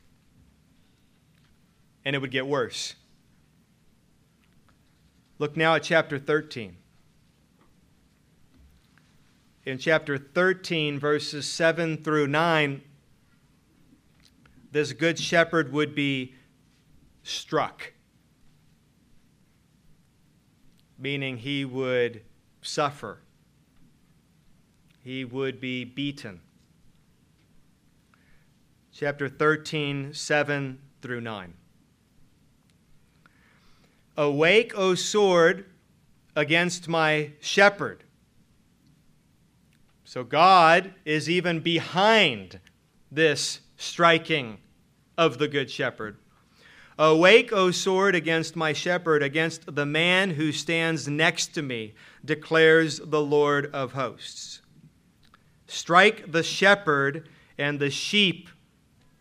and 2.05 2.15
it 2.15 2.19
would 2.19 2.31
get 2.31 2.47
worse. 2.47 2.95
Look 5.39 5.57
now 5.57 5.75
at 5.75 5.83
chapter 5.83 6.17
13 6.17 6.77
in 9.65 9.77
chapter 9.77 10.17
13, 10.17 10.99
verses 10.99 11.47
7 11.47 11.97
through 11.97 12.27
9, 12.27 12.81
this 14.71 14.91
good 14.91 15.17
shepherd 15.17 15.71
would 15.71 15.95
be 15.95 16.33
struck, 17.23 17.93
meaning 20.97 21.37
he 21.37 21.63
would 21.63 22.21
suffer, 22.61 23.19
he 25.01 25.23
would 25.23 25.61
be 25.61 25.85
beaten. 25.85 26.41
Chapter 28.91 29.27
13, 29.27 30.13
7 30.13 30.79
through 31.01 31.21
9. 31.21 31.53
Awake, 34.17 34.77
O 34.77 34.93
sword, 34.93 35.65
against 36.35 36.87
my 36.87 37.31
shepherd 37.39 38.03
so 40.13 40.23
God 40.23 40.93
is 41.05 41.27
even 41.27 41.59
behind 41.59 42.59
this 43.11 43.61
striking 43.77 44.59
of 45.17 45.39
the 45.39 45.47
Good 45.47 45.71
Shepherd. 45.71 46.17
Awake, 46.99 47.51
O 47.51 47.71
sword, 47.71 48.13
against 48.13 48.55
my 48.55 48.73
shepherd, 48.73 49.23
against 49.23 49.73
the 49.73 49.87
man 49.87 50.29
who 50.29 50.51
stands 50.51 51.07
next 51.07 51.55
to 51.55 51.63
me, 51.63 51.95
declares 52.23 52.99
the 53.03 53.21
Lord 53.21 53.73
of 53.73 53.93
hosts. 53.93 54.61
Strike 55.65 56.31
the 56.31 56.43
shepherd, 56.43 57.27
and 57.57 57.79
the 57.79 57.89
sheep 57.89 58.49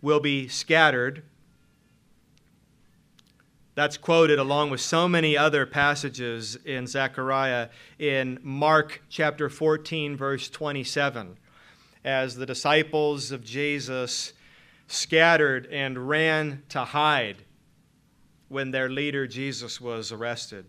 will 0.02 0.20
be 0.20 0.46
scattered. 0.46 1.22
That's 3.74 3.96
quoted 3.96 4.38
along 4.38 4.68
with 4.68 4.82
so 4.82 5.08
many 5.08 5.36
other 5.36 5.64
passages 5.64 6.56
in 6.56 6.86
Zechariah 6.86 7.70
in 7.98 8.38
Mark 8.42 9.02
chapter 9.08 9.48
14, 9.48 10.14
verse 10.14 10.50
27, 10.50 11.38
as 12.04 12.34
the 12.34 12.44
disciples 12.44 13.32
of 13.32 13.42
Jesus 13.42 14.34
scattered 14.88 15.66
and 15.72 16.06
ran 16.06 16.62
to 16.68 16.84
hide 16.84 17.44
when 18.48 18.72
their 18.72 18.90
leader 18.90 19.26
Jesus 19.26 19.80
was 19.80 20.12
arrested. 20.12 20.66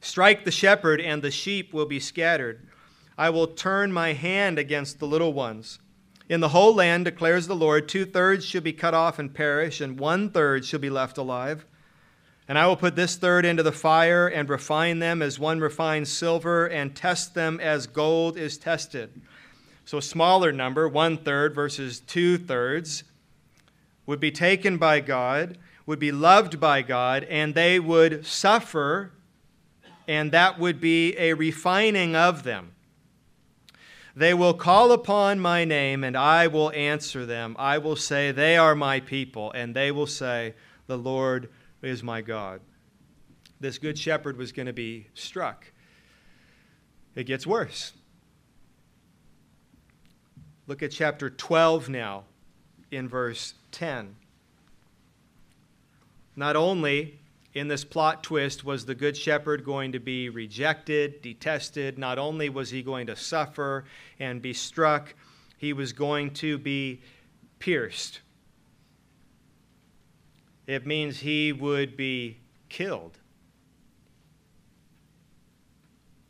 Strike 0.00 0.46
the 0.46 0.50
shepherd, 0.50 1.02
and 1.02 1.20
the 1.20 1.30
sheep 1.30 1.74
will 1.74 1.84
be 1.84 2.00
scattered. 2.00 2.66
I 3.18 3.28
will 3.28 3.46
turn 3.46 3.92
my 3.92 4.14
hand 4.14 4.58
against 4.58 4.98
the 4.98 5.06
little 5.06 5.34
ones 5.34 5.80
in 6.30 6.38
the 6.38 6.50
whole 6.50 6.72
land, 6.76 7.04
declares 7.04 7.48
the 7.48 7.56
Lord, 7.56 7.88
two 7.88 8.04
thirds 8.04 8.44
shall 8.44 8.60
be 8.60 8.72
cut 8.72 8.94
off 8.94 9.18
and 9.18 9.34
perish, 9.34 9.80
and 9.80 9.98
one 9.98 10.30
third 10.30 10.64
shall 10.64 10.78
be 10.78 10.88
left 10.88 11.18
alive. 11.18 11.66
And 12.46 12.56
I 12.56 12.68
will 12.68 12.76
put 12.76 12.94
this 12.94 13.16
third 13.16 13.44
into 13.44 13.64
the 13.64 13.72
fire 13.72 14.28
and 14.28 14.48
refine 14.48 15.00
them 15.00 15.22
as 15.22 15.40
one 15.40 15.58
refines 15.58 16.08
silver 16.08 16.68
and 16.68 16.94
test 16.94 17.34
them 17.34 17.58
as 17.58 17.88
gold 17.88 18.36
is 18.36 18.58
tested. 18.58 19.20
So 19.84 19.98
a 19.98 20.02
smaller 20.02 20.52
number, 20.52 20.88
one 20.88 21.16
third 21.16 21.52
versus 21.52 21.98
two 21.98 22.38
thirds, 22.38 23.02
would 24.06 24.20
be 24.20 24.30
taken 24.30 24.78
by 24.78 25.00
God, 25.00 25.58
would 25.84 25.98
be 25.98 26.12
loved 26.12 26.60
by 26.60 26.82
God, 26.82 27.24
and 27.24 27.56
they 27.56 27.80
would 27.80 28.24
suffer, 28.24 29.10
and 30.06 30.30
that 30.30 30.60
would 30.60 30.80
be 30.80 31.18
a 31.18 31.34
refining 31.34 32.14
of 32.14 32.44
them. 32.44 32.70
They 34.16 34.34
will 34.34 34.54
call 34.54 34.92
upon 34.92 35.38
my 35.38 35.64
name, 35.64 36.02
and 36.02 36.16
I 36.16 36.48
will 36.48 36.72
answer 36.72 37.24
them. 37.24 37.54
I 37.58 37.78
will 37.78 37.96
say, 37.96 38.32
They 38.32 38.56
are 38.56 38.74
my 38.74 39.00
people, 39.00 39.52
and 39.52 39.74
they 39.74 39.92
will 39.92 40.06
say, 40.06 40.54
The 40.86 40.98
Lord 40.98 41.48
is 41.82 42.02
my 42.02 42.20
God. 42.20 42.60
This 43.60 43.78
good 43.78 43.98
shepherd 43.98 44.36
was 44.36 44.52
going 44.52 44.66
to 44.66 44.72
be 44.72 45.06
struck. 45.14 45.66
It 47.14 47.24
gets 47.24 47.46
worse. 47.46 47.92
Look 50.66 50.82
at 50.82 50.90
chapter 50.90 51.30
12 51.30 51.88
now, 51.88 52.24
in 52.90 53.08
verse 53.08 53.54
10. 53.72 54.16
Not 56.36 56.56
only 56.56 57.19
in 57.52 57.68
this 57.68 57.84
plot 57.84 58.22
twist 58.22 58.64
was 58.64 58.86
the 58.86 58.94
Good 58.94 59.16
Shepherd 59.16 59.64
going 59.64 59.92
to 59.92 59.98
be 59.98 60.28
rejected, 60.28 61.20
detested. 61.20 61.98
Not 61.98 62.18
only 62.18 62.48
was 62.48 62.70
he 62.70 62.82
going 62.82 63.08
to 63.08 63.16
suffer 63.16 63.84
and 64.18 64.40
be 64.40 64.52
struck, 64.52 65.14
he 65.56 65.72
was 65.72 65.92
going 65.92 66.32
to 66.34 66.58
be 66.58 67.02
pierced. 67.58 68.20
It 70.66 70.86
means 70.86 71.18
he 71.18 71.52
would 71.52 71.96
be 71.96 72.38
killed. 72.68 73.18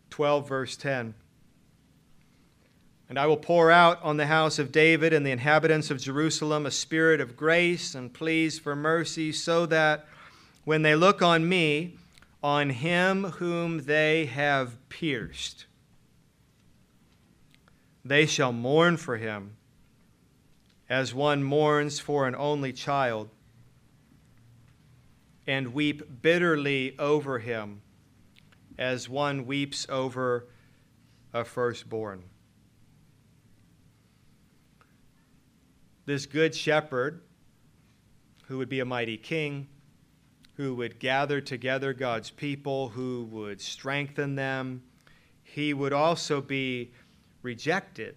12, 0.09 0.48
verse 0.48 0.76
10. 0.76 1.14
And 3.11 3.18
I 3.18 3.26
will 3.26 3.37
pour 3.37 3.70
out 3.70 4.02
on 4.02 4.16
the 4.16 4.26
house 4.26 4.59
of 4.59 4.72
David 4.72 5.12
and 5.12 5.26
the 5.26 5.30
inhabitants 5.33 5.90
of 5.90 6.00
Jerusalem 6.00 6.64
a 6.64 6.70
spirit 6.70 7.20
of 7.20 7.37
grace 7.37 7.94
and 7.94 8.12
pleas 8.12 8.59
for 8.59 8.74
mercy, 8.74 9.33
so 9.33 9.66
that 9.66 10.06
when 10.64 10.82
they 10.82 10.94
look 10.94 11.22
on 11.22 11.48
me, 11.48 11.96
on 12.42 12.70
him 12.70 13.24
whom 13.24 13.84
they 13.84 14.26
have 14.26 14.76
pierced. 14.88 15.66
They 18.04 18.26
shall 18.26 18.52
mourn 18.52 18.96
for 18.96 19.16
him 19.16 19.56
as 20.88 21.14
one 21.14 21.42
mourns 21.42 22.00
for 22.00 22.26
an 22.26 22.34
only 22.34 22.72
child, 22.72 23.28
and 25.46 25.72
weep 25.72 26.02
bitterly 26.20 26.98
over 26.98 27.38
him 27.38 27.82
as 28.76 29.08
one 29.08 29.46
weeps 29.46 29.86
over 29.88 30.48
a 31.32 31.44
firstborn. 31.44 32.24
This 36.06 36.26
good 36.26 36.54
shepherd, 36.54 37.20
who 38.48 38.58
would 38.58 38.68
be 38.68 38.80
a 38.80 38.84
mighty 38.84 39.16
king, 39.16 39.68
who 40.60 40.74
would 40.74 40.98
gather 40.98 41.40
together 41.40 41.94
God's 41.94 42.28
people, 42.28 42.90
who 42.90 43.26
would 43.30 43.62
strengthen 43.62 44.34
them. 44.34 44.82
He 45.42 45.72
would 45.72 45.94
also 45.94 46.42
be 46.42 46.90
rejected. 47.40 48.14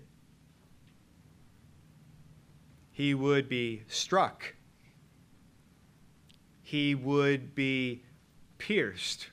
He 2.92 3.14
would 3.14 3.48
be 3.48 3.84
struck. 3.88 4.56
He 6.62 6.94
would 6.94 7.56
be 7.56 8.04
pierced. 8.58 9.30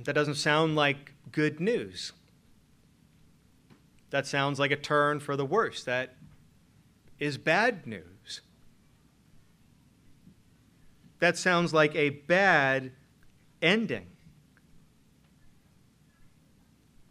That 0.00 0.12
doesn't 0.12 0.34
sound 0.34 0.76
like 0.76 1.14
good 1.32 1.58
news. 1.58 2.12
That 4.10 4.26
sounds 4.26 4.58
like 4.58 4.72
a 4.72 4.76
turn 4.76 5.20
for 5.20 5.36
the 5.36 5.46
worse. 5.46 5.84
That 5.84 6.16
is 7.18 7.38
bad 7.38 7.86
news. 7.86 8.13
That 11.24 11.38
sounds 11.38 11.72
like 11.72 11.96
a 11.96 12.10
bad 12.10 12.92
ending. 13.62 14.08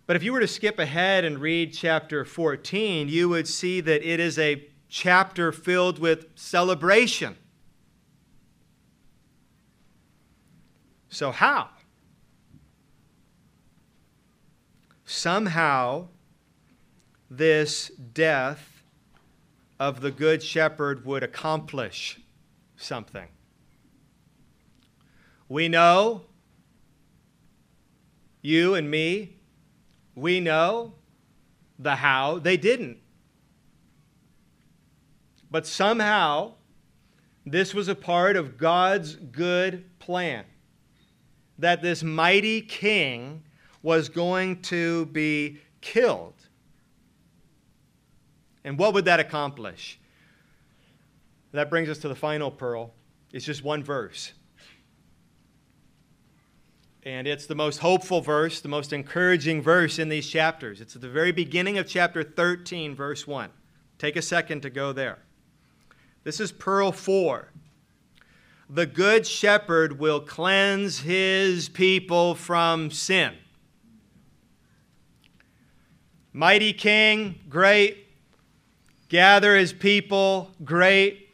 But 0.05 0.15
if 0.15 0.21
you 0.21 0.31
were 0.33 0.39
to 0.39 0.47
skip 0.47 0.77
ahead 0.77 1.25
and 1.25 1.39
read 1.39 1.73
chapter 1.73 2.23
14, 2.23 3.09
you 3.09 3.27
would 3.29 3.47
see 3.47 3.81
that 3.81 4.07
it 4.07 4.19
is 4.19 4.37
a 4.37 4.67
chapter 4.87 5.51
filled 5.51 5.97
with 5.97 6.27
celebration. 6.35 7.37
So, 11.09 11.31
how? 11.31 11.69
Somehow, 15.05 16.09
this 17.31 17.89
death 18.13 18.83
of 19.79 20.01
the 20.01 20.11
Good 20.11 20.43
Shepherd 20.43 21.03
would 21.03 21.23
accomplish 21.23 22.19
something. 22.77 23.29
We 25.53 25.69
know, 25.69 26.23
you 28.41 28.73
and 28.73 28.89
me, 28.89 29.37
we 30.15 30.39
know 30.39 30.95
the 31.77 31.95
how. 31.95 32.39
They 32.39 32.57
didn't. 32.57 32.97
But 35.51 35.67
somehow, 35.67 36.53
this 37.45 37.71
was 37.71 37.87
a 37.87 37.93
part 37.93 38.35
of 38.35 38.57
God's 38.57 39.13
good 39.13 39.99
plan 39.99 40.45
that 41.59 41.83
this 41.83 42.01
mighty 42.01 42.59
king 42.59 43.43
was 43.83 44.09
going 44.09 44.59
to 44.63 45.05
be 45.05 45.59
killed. 45.81 46.33
And 48.63 48.79
what 48.79 48.95
would 48.95 49.05
that 49.05 49.19
accomplish? 49.19 49.99
That 51.51 51.69
brings 51.69 51.89
us 51.89 51.99
to 51.99 52.07
the 52.07 52.15
final 52.15 52.49
pearl. 52.49 52.95
It's 53.31 53.45
just 53.45 53.63
one 53.63 53.83
verse. 53.83 54.33
And 57.05 57.27
it's 57.27 57.47
the 57.47 57.55
most 57.55 57.79
hopeful 57.79 58.21
verse, 58.21 58.61
the 58.61 58.69
most 58.69 58.93
encouraging 58.93 59.61
verse 59.61 59.99
in 59.99 60.07
these 60.07 60.27
chapters. 60.27 60.79
It's 60.79 60.95
at 60.95 61.01
the 61.01 61.09
very 61.09 61.33
beginning 61.33 61.77
of 61.77 61.85
chapter 61.85 62.23
13, 62.23 62.95
verse 62.95 63.27
1. 63.27 63.49
Take 63.97 64.15
a 64.15 64.21
second 64.21 64.61
to 64.61 64.69
go 64.69 64.93
there. 64.93 65.19
This 66.23 66.39
is 66.39 66.53
Pearl 66.53 66.93
4. 66.93 67.49
The 68.69 68.85
Good 68.85 69.27
Shepherd 69.27 69.99
will 69.99 70.21
cleanse 70.21 70.99
his 70.99 71.67
people 71.67 72.35
from 72.35 72.89
sin. 72.89 73.33
Mighty 76.31 76.71
King, 76.71 77.35
great. 77.49 78.07
Gather 79.09 79.57
his 79.57 79.73
people, 79.73 80.51
great. 80.63 81.29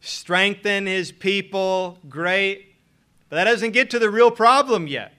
Strengthen 0.00 0.86
his 0.86 1.10
people, 1.10 1.98
great 2.08 2.67
but 3.28 3.36
that 3.36 3.44
doesn't 3.44 3.72
get 3.72 3.90
to 3.90 3.98
the 3.98 4.10
real 4.10 4.30
problem 4.30 4.86
yet. 4.86 5.14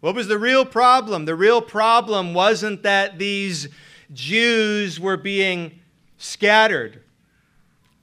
What 0.00 0.14
was 0.14 0.28
the 0.28 0.38
real 0.38 0.64
problem? 0.64 1.26
The 1.26 1.36
real 1.36 1.62
problem 1.62 2.34
wasn't 2.34 2.82
that 2.82 3.18
these 3.18 3.68
Jews 4.12 4.98
were 4.98 5.16
being 5.16 5.78
scattered. 6.18 7.02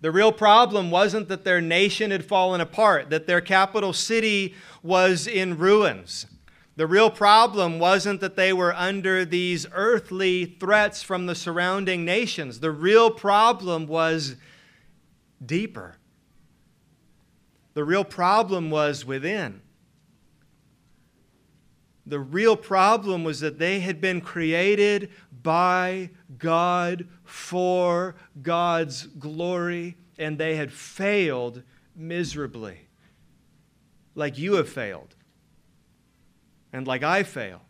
The 0.02 0.12
real 0.12 0.32
problem 0.32 0.92
wasn't 0.92 1.28
that 1.28 1.44
their 1.44 1.60
nation 1.60 2.12
had 2.12 2.24
fallen 2.24 2.62
apart, 2.62 3.10
that 3.10 3.28
their 3.28 3.42
capital 3.42 3.92
city 3.92 4.56
was 4.82 5.28
in 5.28 5.58
ruins. 5.58 6.26
The 6.78 6.88
real 6.88 7.10
problem 7.10 7.80
wasn't 7.80 8.22
that 8.22 8.38
they 8.38 8.54
were 8.54 8.74
under 8.74 9.26
these 9.26 9.68
earthly 9.74 10.46
threats 10.46 11.04
from 11.04 11.26
the 11.26 11.36
surrounding 11.36 12.06
nations. 12.06 12.62
The 12.62 12.72
real 12.72 13.12
problem 13.12 13.86
was 13.86 14.38
deeper. 15.46 15.99
The 17.74 17.84
real 17.84 18.04
problem 18.04 18.70
was 18.70 19.06
within. 19.06 19.62
The 22.06 22.20
real 22.20 22.58
problem 22.58 23.24
was 23.24 23.40
that 23.42 23.60
they 23.60 23.82
had 23.82 24.02
been 24.02 24.20
created 24.20 25.12
by 25.44 26.10
God 26.38 27.08
for 27.24 28.16
God's 28.42 29.06
glory, 29.06 29.96
and 30.18 30.38
they 30.38 30.56
had 30.56 30.72
failed 30.72 31.62
miserably, 31.96 32.88
like 34.16 34.40
you 34.40 34.56
have 34.56 34.68
failed, 34.68 35.16
and 36.74 36.88
like 36.88 37.04
I 37.04 37.22
fail. 37.22 37.62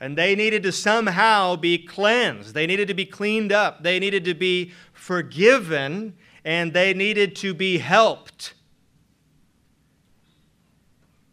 And 0.00 0.18
they 0.18 0.34
needed 0.34 0.62
to 0.64 0.72
somehow 0.72 1.56
be 1.56 1.78
cleansed. 1.78 2.54
They 2.54 2.66
needed 2.66 2.88
to 2.88 2.94
be 2.94 3.06
cleaned 3.06 3.52
up. 3.52 3.82
They 3.82 3.98
needed 3.98 4.24
to 4.26 4.34
be 4.34 4.72
forgiven 4.92 6.14
and 6.48 6.72
they 6.72 6.94
needed 6.94 7.36
to 7.36 7.52
be 7.52 7.76
helped 7.76 8.54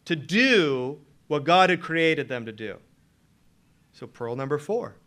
to 0.03 0.13
do 0.13 0.99
what 1.27 1.45
God 1.45 1.69
had 1.69 1.81
created 1.81 2.27
them 2.27 2.45
to 2.45 2.51
do. 2.51 2.79
So, 3.93 4.07
pearl 4.07 4.35
number 4.35 4.57
four, 4.57 4.97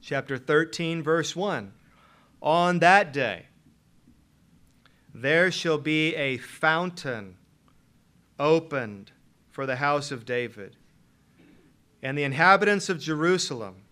chapter 0.00 0.38
13, 0.38 1.02
verse 1.02 1.34
1. 1.34 1.72
On 2.42 2.78
that 2.78 3.12
day, 3.12 3.46
there 5.12 5.50
shall 5.50 5.78
be 5.78 6.14
a 6.14 6.36
fountain 6.36 7.38
opened 8.38 9.10
for 9.50 9.66
the 9.66 9.76
house 9.76 10.12
of 10.12 10.24
David 10.24 10.76
and 12.04 12.16
the 12.16 12.22
inhabitants 12.22 12.88
of 12.88 13.00
Jerusalem 13.00 13.82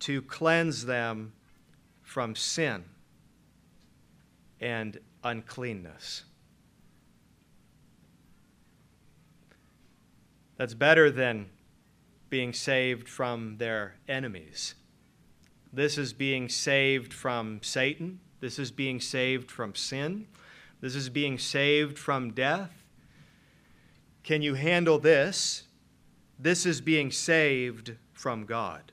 to 0.00 0.22
cleanse 0.22 0.86
them 0.86 1.34
from 2.02 2.34
sin 2.34 2.86
and 4.62 4.98
uncleanness. 5.24 6.22
That's 10.56 10.74
better 10.74 11.10
than 11.10 11.50
being 12.30 12.52
saved 12.52 13.08
from 13.08 13.58
their 13.58 13.96
enemies. 14.08 14.74
This 15.72 15.98
is 15.98 16.12
being 16.12 16.48
saved 16.48 17.12
from 17.12 17.60
Satan. 17.62 18.20
This 18.40 18.58
is 18.58 18.70
being 18.70 19.00
saved 19.00 19.50
from 19.50 19.74
sin. 19.74 20.28
This 20.80 20.94
is 20.94 21.08
being 21.08 21.38
saved 21.38 21.98
from 21.98 22.32
death. 22.32 22.84
Can 24.22 24.42
you 24.42 24.54
handle 24.54 24.98
this? 24.98 25.64
This 26.38 26.64
is 26.64 26.80
being 26.80 27.10
saved 27.10 27.96
from 28.12 28.46
God. 28.46 28.92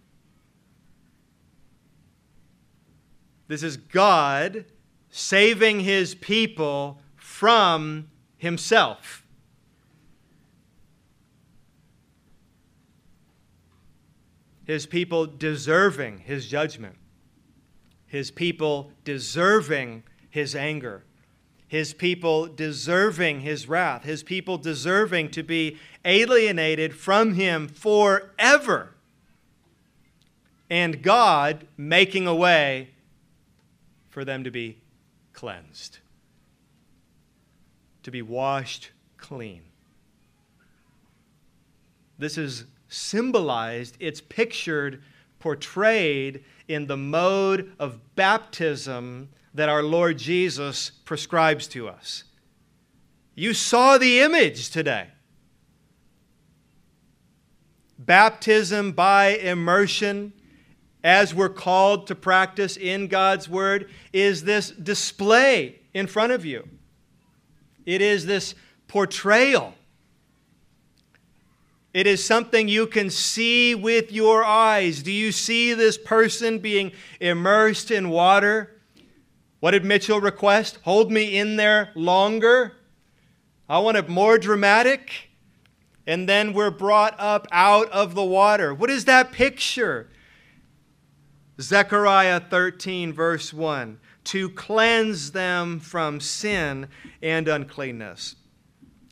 This 3.47 3.63
is 3.63 3.77
God 3.77 4.65
saving 5.11 5.81
his 5.81 6.15
people 6.15 6.99
from 7.15 8.09
himself. 8.37 9.23
His 14.65 14.85
people 14.85 15.25
deserving 15.25 16.19
his 16.19 16.47
judgment, 16.47 16.95
his 18.05 18.29
people 18.29 18.91
deserving 19.03 20.03
his 20.29 20.55
anger, 20.55 21.05
his 21.67 21.93
people 21.93 22.45
deserving 22.45 23.41
his 23.41 23.67
wrath, 23.67 24.03
his 24.03 24.21
people 24.21 24.59
deserving 24.59 25.31
to 25.31 25.41
be 25.41 25.77
alienated 26.05 26.95
from 26.95 27.33
him 27.33 27.67
forever, 27.67 28.95
and 30.69 31.01
God 31.01 31.65
making 31.75 32.27
a 32.27 32.35
way 32.35 32.89
for 34.09 34.23
them 34.23 34.43
to 34.43 34.51
be 34.51 34.77
cleansed, 35.39 35.99
to 38.03 38.11
be 38.11 38.21
washed 38.21 38.91
clean. 39.15 39.61
This 42.17 42.37
is 42.37 42.65
symbolized, 42.89 43.95
it's 44.01 44.19
pictured, 44.19 45.01
portrayed 45.39 46.43
in 46.67 46.87
the 46.87 46.97
mode 46.97 47.71
of 47.79 48.15
baptism 48.15 49.29
that 49.53 49.69
our 49.69 49.81
Lord 49.81 50.17
Jesus 50.17 50.89
prescribes 51.05 51.67
to 51.67 51.87
us. 51.87 52.25
You 53.33 53.53
saw 53.53 53.97
the 53.97 54.19
image 54.19 54.69
today. 54.71 55.07
Baptism 57.97 58.91
by 58.91 59.37
immersion 59.37 60.33
as 61.03 61.33
we're 61.33 61.49
called 61.49 62.07
to 62.07 62.15
practice 62.15 62.77
in 62.77 63.07
God's 63.07 63.47
Word, 63.47 63.89
is 64.11 64.43
this 64.43 64.71
display 64.71 65.79
in 65.93 66.07
front 66.07 66.31
of 66.31 66.45
you. 66.45 66.67
It 67.85 68.01
is 68.01 68.25
this 68.25 68.55
portrayal. 68.87 69.73
It 71.93 72.05
is 72.05 72.23
something 72.23 72.67
you 72.67 72.85
can 72.85 73.09
see 73.09 73.73
with 73.73 74.11
your 74.11 74.43
eyes. 74.43 75.01
Do 75.01 75.11
you 75.11 75.31
see 75.31 75.73
this 75.73 75.97
person 75.97 76.59
being 76.59 76.91
immersed 77.19 77.89
in 77.89 78.09
water? 78.09 78.75
What 79.59 79.71
did 79.71 79.83
Mitchell 79.83 80.21
request? 80.21 80.77
Hold 80.83 81.11
me 81.11 81.37
in 81.37 81.55
there 81.55 81.89
longer. 81.95 82.73
I 83.67 83.79
want 83.79 83.97
it 83.97 84.07
more 84.07 84.37
dramatic. 84.37 85.29
And 86.05 86.29
then 86.29 86.53
we're 86.53 86.71
brought 86.71 87.15
up 87.19 87.47
out 87.51 87.89
of 87.89 88.15
the 88.15 88.23
water. 88.23 88.73
What 88.73 88.89
is 88.89 89.05
that 89.05 89.31
picture? 89.31 90.09
Zechariah 91.59 92.39
13, 92.39 93.13
verse 93.13 93.53
1 93.53 93.99
to 94.25 94.49
cleanse 94.49 95.31
them 95.31 95.79
from 95.79 96.19
sin 96.19 96.87
and 97.21 97.47
uncleanness. 97.47 98.35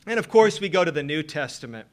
And 0.06 0.16
of 0.16 0.28
course, 0.28 0.60
we 0.60 0.68
go 0.68 0.84
to 0.84 0.92
the 0.92 1.02
New 1.02 1.24
Testament. 1.24 1.88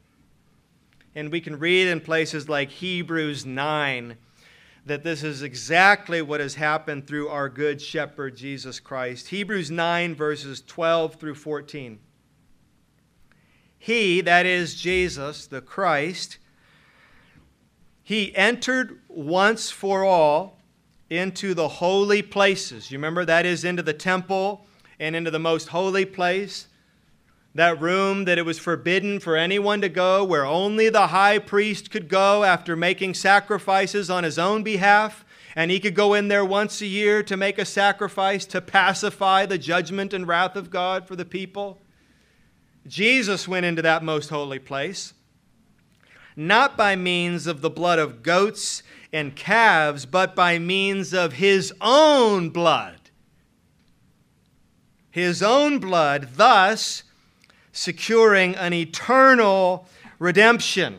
And 1.14 1.32
we 1.32 1.40
can 1.40 1.58
read 1.58 1.88
in 1.88 2.00
places 2.00 2.48
like 2.48 2.70
Hebrews 2.70 3.44
9 3.44 4.16
that 4.84 5.02
this 5.02 5.24
is 5.24 5.42
exactly 5.42 6.22
what 6.22 6.38
has 6.38 6.54
happened 6.54 7.08
through 7.08 7.28
our 7.28 7.48
good 7.48 7.82
shepherd, 7.82 8.36
Jesus 8.36 8.78
Christ. 8.78 9.28
Hebrews 9.28 9.72
9, 9.72 10.14
verses 10.14 10.62
12 10.64 11.16
through 11.16 11.34
14. 11.34 11.98
He, 13.76 14.20
that 14.20 14.46
is 14.46 14.80
Jesus, 14.80 15.46
the 15.48 15.60
Christ, 15.60 16.38
he 18.06 18.32
entered 18.36 19.00
once 19.08 19.72
for 19.72 20.04
all 20.04 20.60
into 21.10 21.54
the 21.54 21.66
holy 21.66 22.22
places. 22.22 22.92
You 22.92 22.98
remember 22.98 23.24
that 23.24 23.44
is 23.44 23.64
into 23.64 23.82
the 23.82 23.92
temple 23.92 24.64
and 25.00 25.16
into 25.16 25.32
the 25.32 25.40
most 25.40 25.70
holy 25.70 26.04
place 26.04 26.68
that 27.56 27.80
room 27.80 28.24
that 28.26 28.38
it 28.38 28.44
was 28.44 28.60
forbidden 28.60 29.18
for 29.18 29.34
anyone 29.34 29.80
to 29.80 29.88
go, 29.88 30.22
where 30.22 30.46
only 30.46 30.88
the 30.88 31.08
high 31.08 31.40
priest 31.40 31.90
could 31.90 32.08
go 32.08 32.44
after 32.44 32.76
making 32.76 33.14
sacrifices 33.14 34.08
on 34.08 34.22
his 34.22 34.38
own 34.38 34.62
behalf. 34.62 35.24
And 35.56 35.72
he 35.72 35.80
could 35.80 35.96
go 35.96 36.14
in 36.14 36.28
there 36.28 36.44
once 36.44 36.80
a 36.80 36.86
year 36.86 37.24
to 37.24 37.36
make 37.36 37.58
a 37.58 37.64
sacrifice 37.64 38.46
to 38.46 38.60
pacify 38.60 39.46
the 39.46 39.58
judgment 39.58 40.14
and 40.14 40.28
wrath 40.28 40.54
of 40.54 40.70
God 40.70 41.08
for 41.08 41.16
the 41.16 41.24
people. 41.24 41.80
Jesus 42.86 43.48
went 43.48 43.66
into 43.66 43.82
that 43.82 44.04
most 44.04 44.30
holy 44.30 44.60
place, 44.60 45.12
not 46.36 46.76
by 46.76 46.94
means 46.94 47.46
of 47.46 47.62
the 47.62 47.70
blood 47.70 47.98
of 47.98 48.22
goats 48.22 48.82
and 49.12 49.34
calves, 49.34 50.04
but 50.04 50.36
by 50.36 50.58
means 50.58 51.14
of 51.14 51.34
his 51.34 51.72
own 51.80 52.50
blood. 52.50 53.00
His 55.10 55.42
own 55.42 55.78
blood, 55.78 56.28
thus 56.34 57.02
securing 57.72 58.54
an 58.54 58.74
eternal 58.74 59.88
redemption. 60.18 60.98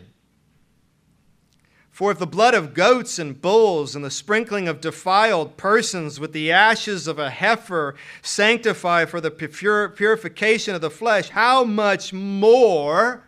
For 1.92 2.12
if 2.12 2.20
the 2.20 2.28
blood 2.28 2.54
of 2.54 2.74
goats 2.74 3.20
and 3.20 3.40
bulls 3.40 3.96
and 3.96 4.06
the 4.06 4.12
sprinkling 4.12 4.68
of 4.68 4.82
defiled 4.82 5.58
persons 5.58 6.20
with 6.20 6.32
the 6.32 6.52
ashes 6.52 7.08
of 7.08 7.18
a 7.20 7.30
heifer 7.30 7.96
sanctify 8.22 9.06
for 9.06 9.20
the 9.20 9.32
purification 9.32 10.76
of 10.76 10.82
the 10.82 10.92
flesh, 10.92 11.30
how 11.30 11.64
much 11.64 12.14
more 12.14 13.27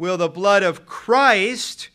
will 0.00 0.16
the 0.16 0.30
blood 0.30 0.62
of 0.62 0.86
Christ, 0.86 1.90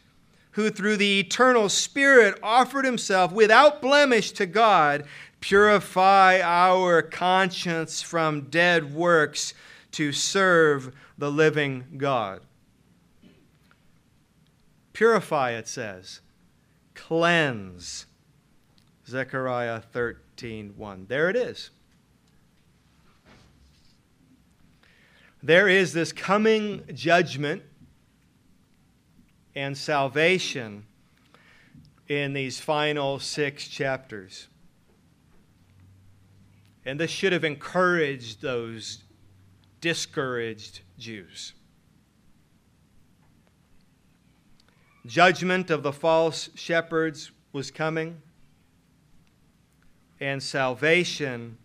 who 0.51 0.69
through 0.69 0.95
the 0.95 1.19
eternal 1.21 1.69
Spirit 1.69 2.37
offered 2.43 2.85
himself 2.85 3.31
without 3.31 3.81
blemish 3.81 4.31
to 4.33 4.45
God, 4.45 5.05
purify 5.41 6.39
our 6.39 7.01
conscience 7.01 8.03
from 8.03 8.41
dead 8.51 8.93
works 8.93 9.55
to 9.93 10.11
serve 10.11 10.95
the 11.17 11.31
living 11.31 11.83
God. 11.97 12.41
Purify, 14.93 15.53
it 15.53 15.67
says. 15.67 16.21
Cleanse. 16.93 18.05
Zechariah 19.07 19.81
13 19.81 20.75
1. 20.77 21.05
There 21.09 21.31
it 21.31 21.35
is. 21.35 21.71
There 25.41 25.67
is 25.67 25.93
this 25.93 26.11
coming 26.11 26.83
judgment 26.93 27.63
and 29.55 29.77
salvation 29.77 30.85
in 32.07 32.33
these 32.33 32.59
final 32.59 33.19
six 33.19 33.67
chapters. 33.67 34.47
And 36.85 36.99
this 36.99 37.09
should 37.09 37.33
have 37.33 37.43
encouraged 37.43 38.41
those 38.41 39.03
discouraged 39.81 40.81
Jews. 40.99 41.53
Judgment 45.05 45.69
of 45.69 45.83
the 45.83 45.91
false 45.91 46.49
shepherds 46.55 47.31
was 47.53 47.71
coming, 47.71 48.21
and 50.19 50.41
salvation 50.41 51.57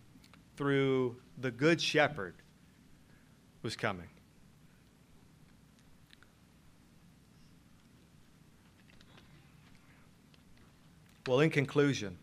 through 0.55 1.17
the 1.37 1.51
good 1.51 1.81
shepherd 1.81 2.35
was 3.63 3.75
coming. 3.75 4.07
Well, 11.27 11.39
in 11.39 11.51
conclusion, 11.51 12.17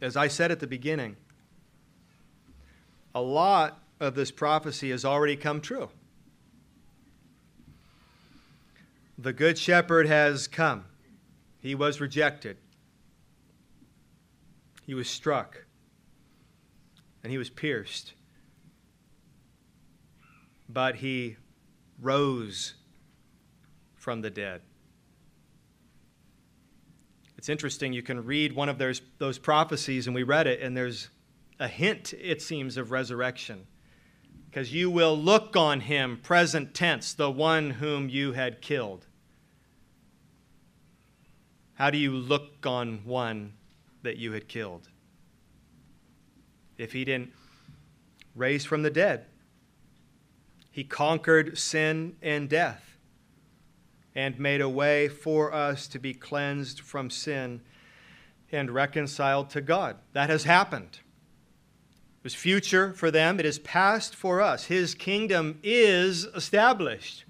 as 0.00 0.16
I 0.16 0.28
said 0.28 0.50
at 0.50 0.60
the 0.60 0.66
beginning, 0.66 1.16
a 3.14 3.20
lot 3.20 3.82
of 3.98 4.14
this 4.14 4.30
prophecy 4.30 4.90
has 4.90 5.04
already 5.04 5.36
come 5.36 5.60
true. 5.60 5.90
The 9.18 9.34
Good 9.34 9.58
Shepherd 9.58 10.06
has 10.06 10.48
come. 10.48 10.86
He 11.60 11.74
was 11.74 12.00
rejected. 12.00 12.56
He 14.86 14.94
was 14.94 15.10
struck. 15.10 15.66
And 17.22 17.30
he 17.30 17.36
was 17.36 17.50
pierced. 17.50 18.14
But 20.66 20.96
he 20.96 21.36
rose 22.00 22.74
from 23.94 24.22
the 24.22 24.30
dead. 24.30 24.62
It's 27.40 27.48
interesting. 27.48 27.94
You 27.94 28.02
can 28.02 28.26
read 28.26 28.52
one 28.52 28.68
of 28.68 28.76
those, 28.76 29.00
those 29.16 29.38
prophecies, 29.38 30.06
and 30.06 30.14
we 30.14 30.24
read 30.24 30.46
it, 30.46 30.60
and 30.60 30.76
there's 30.76 31.08
a 31.58 31.68
hint, 31.68 32.12
it 32.20 32.42
seems, 32.42 32.76
of 32.76 32.90
resurrection. 32.90 33.66
Because 34.50 34.74
you 34.74 34.90
will 34.90 35.16
look 35.16 35.56
on 35.56 35.80
him, 35.80 36.20
present 36.22 36.74
tense, 36.74 37.14
the 37.14 37.30
one 37.30 37.70
whom 37.70 38.10
you 38.10 38.32
had 38.32 38.60
killed. 38.60 39.06
How 41.76 41.88
do 41.88 41.96
you 41.96 42.12
look 42.12 42.66
on 42.66 43.00
one 43.06 43.54
that 44.02 44.18
you 44.18 44.32
had 44.32 44.46
killed? 44.46 44.90
If 46.76 46.92
he 46.92 47.06
didn't 47.06 47.32
raise 48.34 48.66
from 48.66 48.82
the 48.82 48.90
dead, 48.90 49.24
he 50.70 50.84
conquered 50.84 51.56
sin 51.56 52.16
and 52.20 52.50
death 52.50 52.98
and 54.14 54.38
made 54.38 54.60
a 54.60 54.68
way 54.68 55.08
for 55.08 55.52
us 55.52 55.86
to 55.88 55.98
be 55.98 56.12
cleansed 56.12 56.80
from 56.80 57.10
sin 57.10 57.60
and 58.52 58.70
reconciled 58.70 59.50
to 59.50 59.60
God. 59.60 59.96
That 60.12 60.30
has 60.30 60.44
happened. 60.44 61.00
It 62.18 62.24
was 62.24 62.34
future 62.34 62.92
for 62.92 63.10
them, 63.10 63.40
it 63.40 63.46
is 63.46 63.58
past 63.60 64.14
for 64.14 64.40
us. 64.40 64.64
His 64.64 64.94
kingdom 64.94 65.58
is 65.62 66.24
established. 66.24 67.24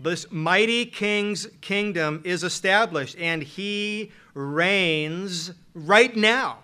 This 0.00 0.30
mighty 0.30 0.86
king's 0.86 1.48
kingdom 1.60 2.22
is 2.24 2.44
established, 2.44 3.16
and 3.18 3.42
he 3.42 4.12
reigns 4.32 5.50
right 5.74 6.16
now. 6.16 6.58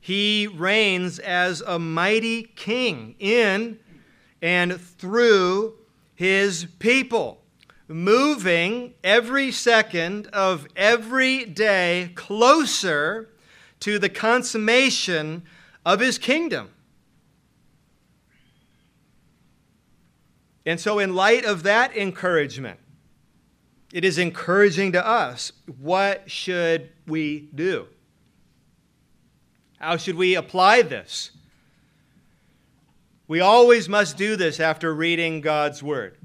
He 0.00 0.46
reigns 0.46 1.18
as 1.18 1.60
a 1.60 1.78
mighty 1.78 2.44
king 2.44 3.16
in 3.18 3.78
and 4.42 4.80
through 4.80 5.74
his 6.14 6.66
people 6.78 7.42
moving 7.88 8.94
every 9.04 9.52
second 9.52 10.26
of 10.28 10.66
every 10.74 11.44
day 11.44 12.10
closer 12.14 13.28
to 13.80 13.98
the 13.98 14.08
consummation 14.08 15.42
of 15.84 16.00
his 16.00 16.18
kingdom. 16.18 16.70
And 20.64 20.80
so, 20.80 20.98
in 20.98 21.14
light 21.14 21.44
of 21.44 21.62
that 21.62 21.96
encouragement, 21.96 22.80
it 23.92 24.04
is 24.04 24.18
encouraging 24.18 24.92
to 24.92 25.06
us. 25.06 25.52
What 25.78 26.28
should 26.28 26.90
we 27.06 27.48
do? 27.54 27.86
How 29.78 29.96
should 29.96 30.16
we 30.16 30.34
apply 30.34 30.82
this? 30.82 31.30
We 33.28 33.40
always 33.40 33.88
must 33.88 34.16
do 34.16 34.36
this 34.36 34.60
after 34.60 34.94
reading 34.94 35.40
God's 35.40 35.82
Word. 35.82 36.16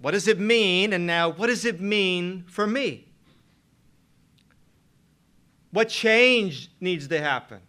What 0.00 0.12
does 0.12 0.26
it 0.26 0.40
mean? 0.40 0.92
And 0.92 1.06
now, 1.06 1.30
what 1.30 1.46
does 1.46 1.64
it 1.64 1.80
mean 1.80 2.44
for 2.48 2.66
me? 2.66 3.06
What 5.70 5.88
change 5.88 6.70
needs 6.80 7.06
to 7.08 7.20
happen? 7.20 7.60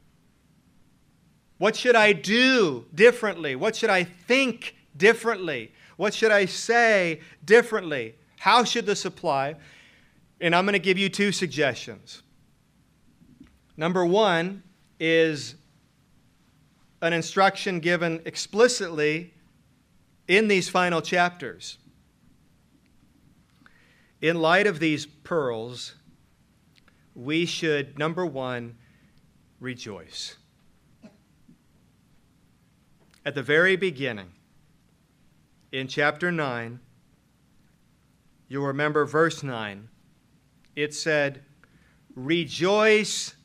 What 1.59 1.75
should 1.75 1.95
I 1.95 2.13
do 2.13 2.85
differently? 2.95 3.55
What 3.55 3.75
should 3.75 3.91
I 3.91 4.03
think 4.03 4.75
differently? 4.97 5.71
What 5.97 6.13
should 6.13 6.31
I 6.31 6.45
say 6.45 7.21
differently? 7.45 8.15
How 8.39 8.63
should 8.63 8.87
this 8.87 9.05
apply? 9.05 9.57
And 10.39 10.55
I'm 10.55 10.65
going 10.65 10.73
to 10.73 10.79
give 10.79 10.97
you 10.97 11.09
two 11.09 11.31
suggestions. 11.31 12.23
Number 13.77 14.03
one 14.03 14.63
is 14.99 15.55
an 17.01 17.13
instruction 17.13 17.79
given 17.79 18.21
explicitly 18.25 19.33
in 20.27 20.47
these 20.47 20.69
final 20.69 21.01
chapters. 21.01 21.77
In 24.21 24.39
light 24.39 24.67
of 24.67 24.79
these 24.79 25.05
pearls, 25.05 25.95
we 27.15 27.45
should, 27.45 27.97
number 27.97 28.25
one, 28.25 28.77
rejoice. 29.59 30.37
at 33.25 33.35
the 33.35 33.43
very 33.43 33.75
beginning, 33.75 34.31
in 35.71 35.87
chapter 35.87 36.31
9, 36.31 36.79
you'll 38.47 38.65
remember 38.65 39.05
verse 39.05 39.43
9. 39.43 39.87
It 40.75 40.93
said, 40.93 41.43
Rejoice 42.15 43.35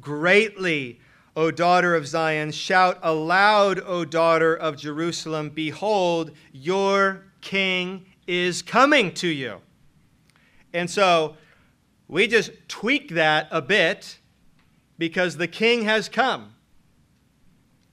greatly, 0.00 1.00
O 1.36 1.50
daughter 1.50 1.94
of 1.94 2.08
Zion. 2.08 2.50
Shout 2.50 2.98
aloud, 3.02 3.78
O 3.80 4.06
daughter 4.06 4.56
of 4.56 4.78
Jerusalem. 4.78 5.50
Behold, 5.50 6.30
your 6.50 7.26
king 7.42 8.06
is 8.26 8.62
coming 8.62 9.12
to 9.14 9.28
you. 9.28 9.60
And 10.72 10.90
so 10.90 11.36
we 12.08 12.26
just 12.26 12.50
tweak 12.68 13.10
that 13.10 13.48
a 13.50 13.60
bit 13.60 14.18
because 14.98 15.36
the 15.36 15.46
king 15.46 15.84
has 15.84 16.08
come. 16.08 16.54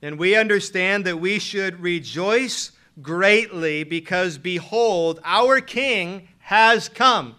And 0.02 0.18
we 0.18 0.36
understand 0.36 1.06
that 1.06 1.20
we 1.20 1.38
should 1.40 1.80
rejoice 1.82 2.72
greatly 3.02 3.84
because, 3.84 4.38
behold, 4.38 5.20
our 5.24 5.60
king 5.62 6.30
has 6.40 6.90
come 6.90 7.36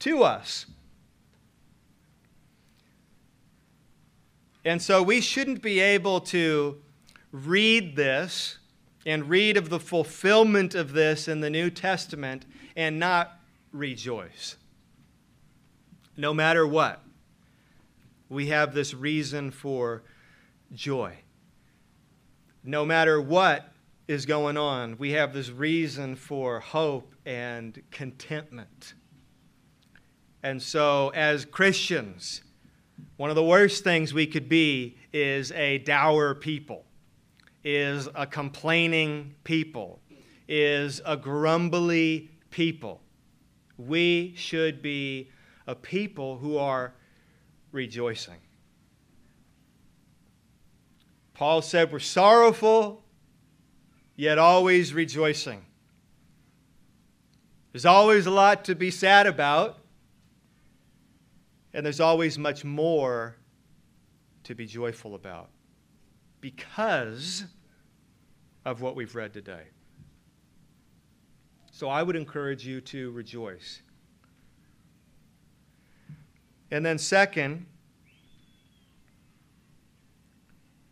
to 0.00 0.22
us. 0.22 0.66
And 4.68 4.82
so 4.82 5.02
we 5.02 5.22
shouldn't 5.22 5.62
be 5.62 5.80
able 5.80 6.20
to 6.20 6.76
read 7.32 7.96
this 7.96 8.58
and 9.06 9.26
read 9.26 9.56
of 9.56 9.70
the 9.70 9.80
fulfillment 9.80 10.74
of 10.74 10.92
this 10.92 11.26
in 11.26 11.40
the 11.40 11.48
New 11.48 11.70
Testament 11.70 12.44
and 12.76 12.98
not 12.98 13.40
rejoice. 13.72 14.56
No 16.18 16.34
matter 16.34 16.66
what, 16.66 17.02
we 18.28 18.48
have 18.48 18.74
this 18.74 18.92
reason 18.92 19.52
for 19.52 20.02
joy. 20.74 21.16
No 22.62 22.84
matter 22.84 23.22
what 23.22 23.72
is 24.06 24.26
going 24.26 24.58
on, 24.58 24.98
we 24.98 25.12
have 25.12 25.32
this 25.32 25.48
reason 25.48 26.14
for 26.14 26.60
hope 26.60 27.14
and 27.24 27.82
contentment. 27.90 28.92
And 30.42 30.62
so, 30.62 31.08
as 31.14 31.46
Christians, 31.46 32.42
one 33.16 33.30
of 33.30 33.36
the 33.36 33.44
worst 33.44 33.84
things 33.84 34.14
we 34.14 34.26
could 34.26 34.48
be 34.48 34.96
is 35.12 35.50
a 35.52 35.78
dour 35.78 36.34
people, 36.34 36.84
is 37.64 38.08
a 38.14 38.26
complaining 38.26 39.34
people, 39.44 40.00
is 40.46 41.00
a 41.04 41.16
grumbly 41.16 42.30
people. 42.50 43.00
We 43.76 44.34
should 44.36 44.82
be 44.82 45.30
a 45.66 45.74
people 45.74 46.38
who 46.38 46.58
are 46.58 46.94
rejoicing. 47.72 48.38
Paul 51.34 51.62
said, 51.62 51.92
We're 51.92 52.00
sorrowful, 52.00 53.04
yet 54.16 54.38
always 54.38 54.92
rejoicing. 54.92 55.64
There's 57.72 57.86
always 57.86 58.26
a 58.26 58.30
lot 58.30 58.64
to 58.64 58.74
be 58.74 58.90
sad 58.90 59.26
about, 59.26 59.78
and 61.78 61.84
there's 61.84 62.00
always 62.00 62.36
much 62.36 62.64
more 62.64 63.36
to 64.42 64.52
be 64.52 64.66
joyful 64.66 65.14
about 65.14 65.48
because 66.40 67.44
of 68.64 68.80
what 68.80 68.96
we've 68.96 69.14
read 69.14 69.32
today. 69.32 69.62
So 71.70 71.88
I 71.88 72.02
would 72.02 72.16
encourage 72.16 72.66
you 72.66 72.80
to 72.80 73.12
rejoice. 73.12 73.80
And 76.72 76.84
then, 76.84 76.98
second, 76.98 77.66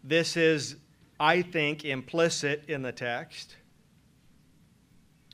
this 0.04 0.36
is, 0.36 0.76
I 1.18 1.42
think, 1.42 1.84
implicit 1.84 2.62
in 2.68 2.82
the 2.82 2.92
text. 2.92 3.56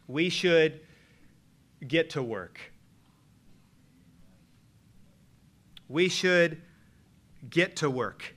We 0.08 0.30
should 0.30 0.80
get 1.86 2.08
to 2.08 2.22
work. 2.22 2.71
We 5.92 6.08
should 6.08 6.62
get 7.50 7.76
to 7.76 7.90
work. 7.90 8.34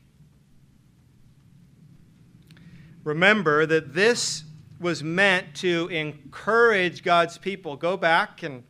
Remember 3.06 3.66
that 3.66 3.94
this 3.94 4.44
was 4.78 5.02
meant 5.02 5.56
to 5.56 5.88
encourage 5.88 7.02
God's 7.02 7.38
people. 7.38 7.78
Go 7.78 7.96
back 7.96 8.44
and 8.44 8.66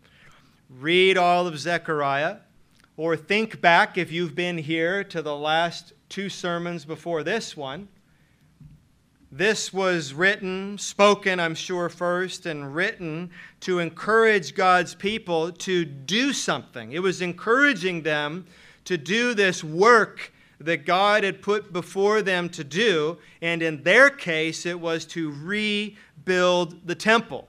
read 0.70 1.18
all 1.18 1.48
of 1.48 1.58
Zechariah, 1.58 2.38
or 2.96 3.18
think 3.18 3.60
back 3.60 3.98
if 3.98 4.12
you've 4.12 4.36
been 4.36 4.60
here 4.60 5.04
to 5.06 5.24
the 5.24 5.36
last 5.36 5.94
two 6.08 6.30
sermons 6.30 6.86
before 6.86 7.24
this 7.24 7.58
one. 7.58 7.88
This 9.32 9.74
was 9.74 10.14
written, 10.14 10.78
spoken, 10.78 11.40
I'm 11.40 11.56
sure, 11.56 11.90
first, 11.90 12.46
and 12.46 12.76
written 12.76 13.32
to 13.62 13.80
encourage 13.80 14.54
God's 14.54 14.94
people 14.94 15.52
to 15.54 15.86
do 15.86 16.34
something. 16.34 16.92
It 16.92 17.00
was 17.00 17.24
encouraging 17.24 18.04
them 18.04 18.46
to 18.86 18.98
do 18.98 19.34
this 19.34 19.64
work 19.64 20.32
that 20.60 20.86
God 20.86 21.24
had 21.24 21.42
put 21.42 21.74
before 21.74 22.22
them 22.22 22.50
to 22.50 22.64
do, 22.64 23.18
and 23.42 23.62
in 23.62 23.84
their 23.84 24.10
case, 24.10 24.66
it 24.66 24.80
was 24.80 25.06
to 25.08 25.32
rebuild 25.32 26.88
the 26.88 26.96
temple. 26.96 27.48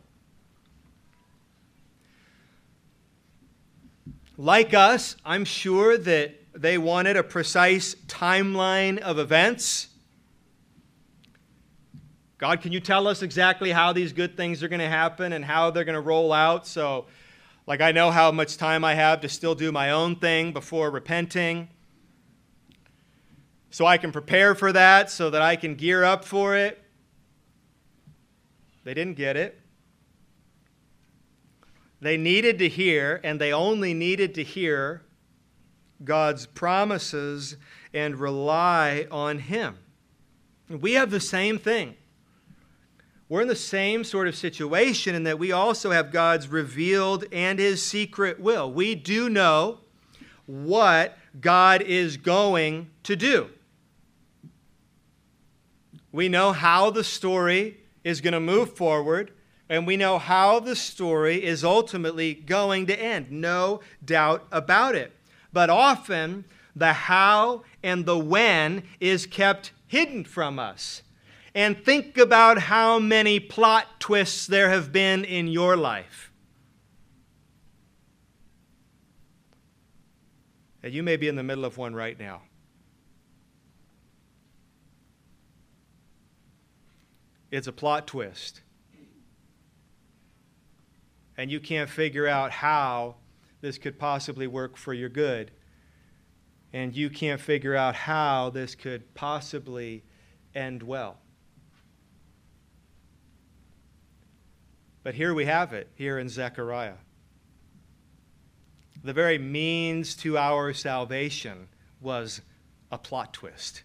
Like 4.36 4.74
us, 4.74 5.16
I'm 5.24 5.44
sure 5.44 5.96
that 5.96 6.34
they 6.52 6.78
wanted 6.78 7.16
a 7.16 7.22
precise 7.22 7.94
timeline 8.06 8.98
of 8.98 9.18
events 9.18 9.88
God, 12.38 12.60
can 12.60 12.70
you 12.70 12.80
tell 12.80 13.08
us 13.08 13.22
exactly 13.22 13.72
how 13.72 13.94
these 13.94 14.12
good 14.12 14.36
things 14.36 14.62
are 14.62 14.68
going 14.68 14.80
to 14.80 14.88
happen 14.88 15.32
and 15.32 15.42
how 15.42 15.70
they're 15.70 15.84
going 15.84 15.94
to 15.94 16.02
roll 16.02 16.34
out? 16.34 16.66
So, 16.66 17.06
like, 17.66 17.80
I 17.80 17.92
know 17.92 18.10
how 18.10 18.30
much 18.30 18.56
time 18.56 18.84
I 18.84 18.94
have 18.94 19.20
to 19.22 19.28
still 19.28 19.54
do 19.54 19.72
my 19.72 19.90
own 19.90 20.16
thing 20.16 20.52
before 20.52 20.90
repenting. 20.90 21.68
So 23.70 23.84
I 23.84 23.98
can 23.98 24.12
prepare 24.12 24.54
for 24.54 24.72
that 24.72 25.10
so 25.10 25.30
that 25.30 25.42
I 25.42 25.56
can 25.56 25.74
gear 25.74 26.04
up 26.04 26.24
for 26.24 26.56
it. 26.56 26.82
They 28.84 28.94
didn't 28.94 29.16
get 29.16 29.36
it. 29.36 29.60
They 32.00 32.16
needed 32.16 32.58
to 32.60 32.68
hear, 32.68 33.20
and 33.24 33.40
they 33.40 33.52
only 33.52 33.94
needed 33.94 34.34
to 34.36 34.44
hear 34.44 35.02
God's 36.04 36.46
promises 36.46 37.56
and 37.92 38.16
rely 38.16 39.08
on 39.10 39.40
Him. 39.40 39.78
We 40.68 40.92
have 40.92 41.10
the 41.10 41.20
same 41.20 41.58
thing. 41.58 41.96
We're 43.28 43.42
in 43.42 43.48
the 43.48 43.56
same 43.56 44.04
sort 44.04 44.28
of 44.28 44.36
situation 44.36 45.16
in 45.16 45.24
that 45.24 45.38
we 45.38 45.50
also 45.50 45.90
have 45.90 46.12
God's 46.12 46.46
revealed 46.46 47.24
and 47.32 47.58
his 47.58 47.82
secret 47.82 48.38
will. 48.38 48.70
We 48.70 48.94
do 48.94 49.28
know 49.28 49.78
what 50.46 51.18
God 51.40 51.82
is 51.82 52.16
going 52.16 52.88
to 53.02 53.16
do. 53.16 53.50
We 56.12 56.28
know 56.28 56.52
how 56.52 56.90
the 56.90 57.02
story 57.02 57.78
is 58.04 58.20
going 58.20 58.32
to 58.32 58.40
move 58.40 58.74
forward, 58.74 59.32
and 59.68 59.88
we 59.88 59.96
know 59.96 60.18
how 60.18 60.60
the 60.60 60.76
story 60.76 61.44
is 61.44 61.64
ultimately 61.64 62.32
going 62.32 62.86
to 62.86 62.98
end. 62.98 63.32
No 63.32 63.80
doubt 64.04 64.46
about 64.52 64.94
it. 64.94 65.12
But 65.52 65.68
often, 65.68 66.44
the 66.76 66.92
how 66.92 67.64
and 67.82 68.06
the 68.06 68.18
when 68.18 68.84
is 69.00 69.26
kept 69.26 69.72
hidden 69.88 70.24
from 70.24 70.60
us 70.60 71.02
and 71.56 71.82
think 71.82 72.18
about 72.18 72.58
how 72.58 72.98
many 72.98 73.40
plot 73.40 73.98
twists 73.98 74.46
there 74.46 74.68
have 74.68 74.92
been 74.92 75.24
in 75.24 75.48
your 75.48 75.74
life. 75.74 76.30
And 80.82 80.92
you 80.92 81.02
may 81.02 81.16
be 81.16 81.28
in 81.28 81.34
the 81.34 81.42
middle 81.42 81.64
of 81.64 81.78
one 81.78 81.94
right 81.94 82.18
now. 82.20 82.42
It's 87.50 87.66
a 87.66 87.72
plot 87.72 88.06
twist. 88.06 88.60
And 91.38 91.50
you 91.50 91.58
can't 91.58 91.88
figure 91.88 92.26
out 92.26 92.50
how 92.50 93.14
this 93.62 93.78
could 93.78 93.98
possibly 93.98 94.46
work 94.46 94.76
for 94.76 94.92
your 94.92 95.08
good. 95.08 95.52
And 96.74 96.94
you 96.94 97.08
can't 97.08 97.40
figure 97.40 97.74
out 97.74 97.94
how 97.94 98.50
this 98.50 98.74
could 98.74 99.14
possibly 99.14 100.04
end 100.54 100.82
well. 100.82 101.16
But 105.06 105.14
here 105.14 105.34
we 105.34 105.44
have 105.44 105.72
it, 105.72 105.88
here 105.94 106.18
in 106.18 106.28
Zechariah. 106.28 106.96
The 109.04 109.12
very 109.12 109.38
means 109.38 110.16
to 110.16 110.36
our 110.36 110.72
salvation 110.72 111.68
was 112.00 112.40
a 112.90 112.98
plot 112.98 113.32
twist. 113.32 113.84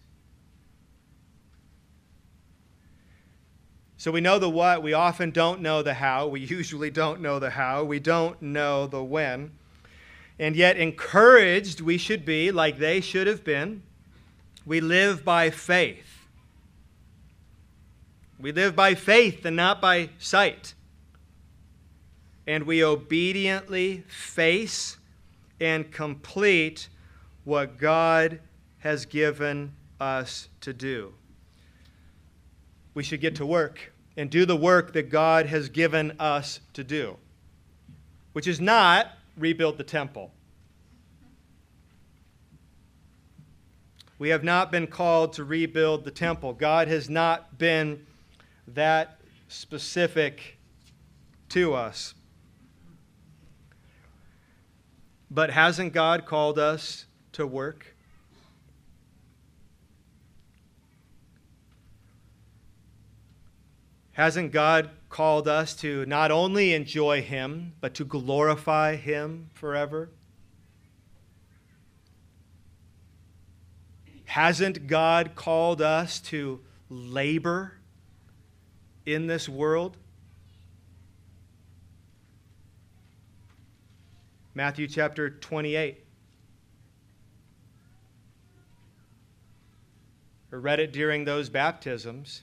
So 3.98 4.10
we 4.10 4.20
know 4.20 4.40
the 4.40 4.50
what, 4.50 4.82
we 4.82 4.94
often 4.94 5.30
don't 5.30 5.60
know 5.60 5.80
the 5.80 5.94
how, 5.94 6.26
we 6.26 6.40
usually 6.40 6.90
don't 6.90 7.20
know 7.20 7.38
the 7.38 7.50
how, 7.50 7.84
we 7.84 8.00
don't 8.00 8.42
know 8.42 8.88
the 8.88 9.04
when. 9.04 9.52
And 10.40 10.56
yet, 10.56 10.76
encouraged 10.76 11.80
we 11.80 11.98
should 11.98 12.24
be, 12.24 12.50
like 12.50 12.78
they 12.78 13.00
should 13.00 13.28
have 13.28 13.44
been. 13.44 13.84
We 14.66 14.80
live 14.80 15.24
by 15.24 15.50
faith. 15.50 16.26
We 18.40 18.50
live 18.50 18.74
by 18.74 18.96
faith 18.96 19.44
and 19.44 19.54
not 19.54 19.80
by 19.80 20.10
sight. 20.18 20.74
And 22.46 22.64
we 22.64 22.82
obediently 22.82 24.04
face 24.08 24.96
and 25.60 25.90
complete 25.92 26.88
what 27.44 27.78
God 27.78 28.40
has 28.80 29.06
given 29.06 29.72
us 30.00 30.48
to 30.60 30.72
do. 30.72 31.14
We 32.94 33.02
should 33.02 33.20
get 33.20 33.36
to 33.36 33.46
work 33.46 33.92
and 34.16 34.28
do 34.28 34.44
the 34.44 34.56
work 34.56 34.92
that 34.92 35.08
God 35.08 35.46
has 35.46 35.68
given 35.68 36.16
us 36.18 36.60
to 36.74 36.84
do, 36.84 37.16
which 38.32 38.46
is 38.46 38.60
not 38.60 39.12
rebuild 39.36 39.78
the 39.78 39.84
temple. 39.84 40.32
We 44.18 44.28
have 44.28 44.44
not 44.44 44.70
been 44.70 44.86
called 44.86 45.32
to 45.34 45.44
rebuild 45.44 46.04
the 46.04 46.10
temple. 46.10 46.52
God 46.52 46.88
has 46.88 47.08
not 47.08 47.58
been 47.58 48.06
that 48.68 49.20
specific 49.48 50.58
to 51.48 51.74
us. 51.74 52.14
But 55.34 55.48
hasn't 55.48 55.94
God 55.94 56.26
called 56.26 56.58
us 56.58 57.06
to 57.32 57.46
work? 57.46 57.86
Hasn't 64.12 64.52
God 64.52 64.90
called 65.08 65.48
us 65.48 65.74
to 65.76 66.04
not 66.04 66.30
only 66.30 66.74
enjoy 66.74 67.22
Him, 67.22 67.72
but 67.80 67.94
to 67.94 68.04
glorify 68.04 68.96
Him 68.96 69.48
forever? 69.54 70.10
Hasn't 74.26 74.86
God 74.86 75.34
called 75.34 75.80
us 75.80 76.20
to 76.20 76.60
labor 76.90 77.78
in 79.06 79.28
this 79.28 79.48
world? 79.48 79.96
Matthew 84.54 84.86
chapter 84.86 85.30
28. 85.30 86.04
I 90.52 90.56
read 90.56 90.78
it 90.78 90.92
during 90.92 91.24
those 91.24 91.48
baptisms. 91.48 92.42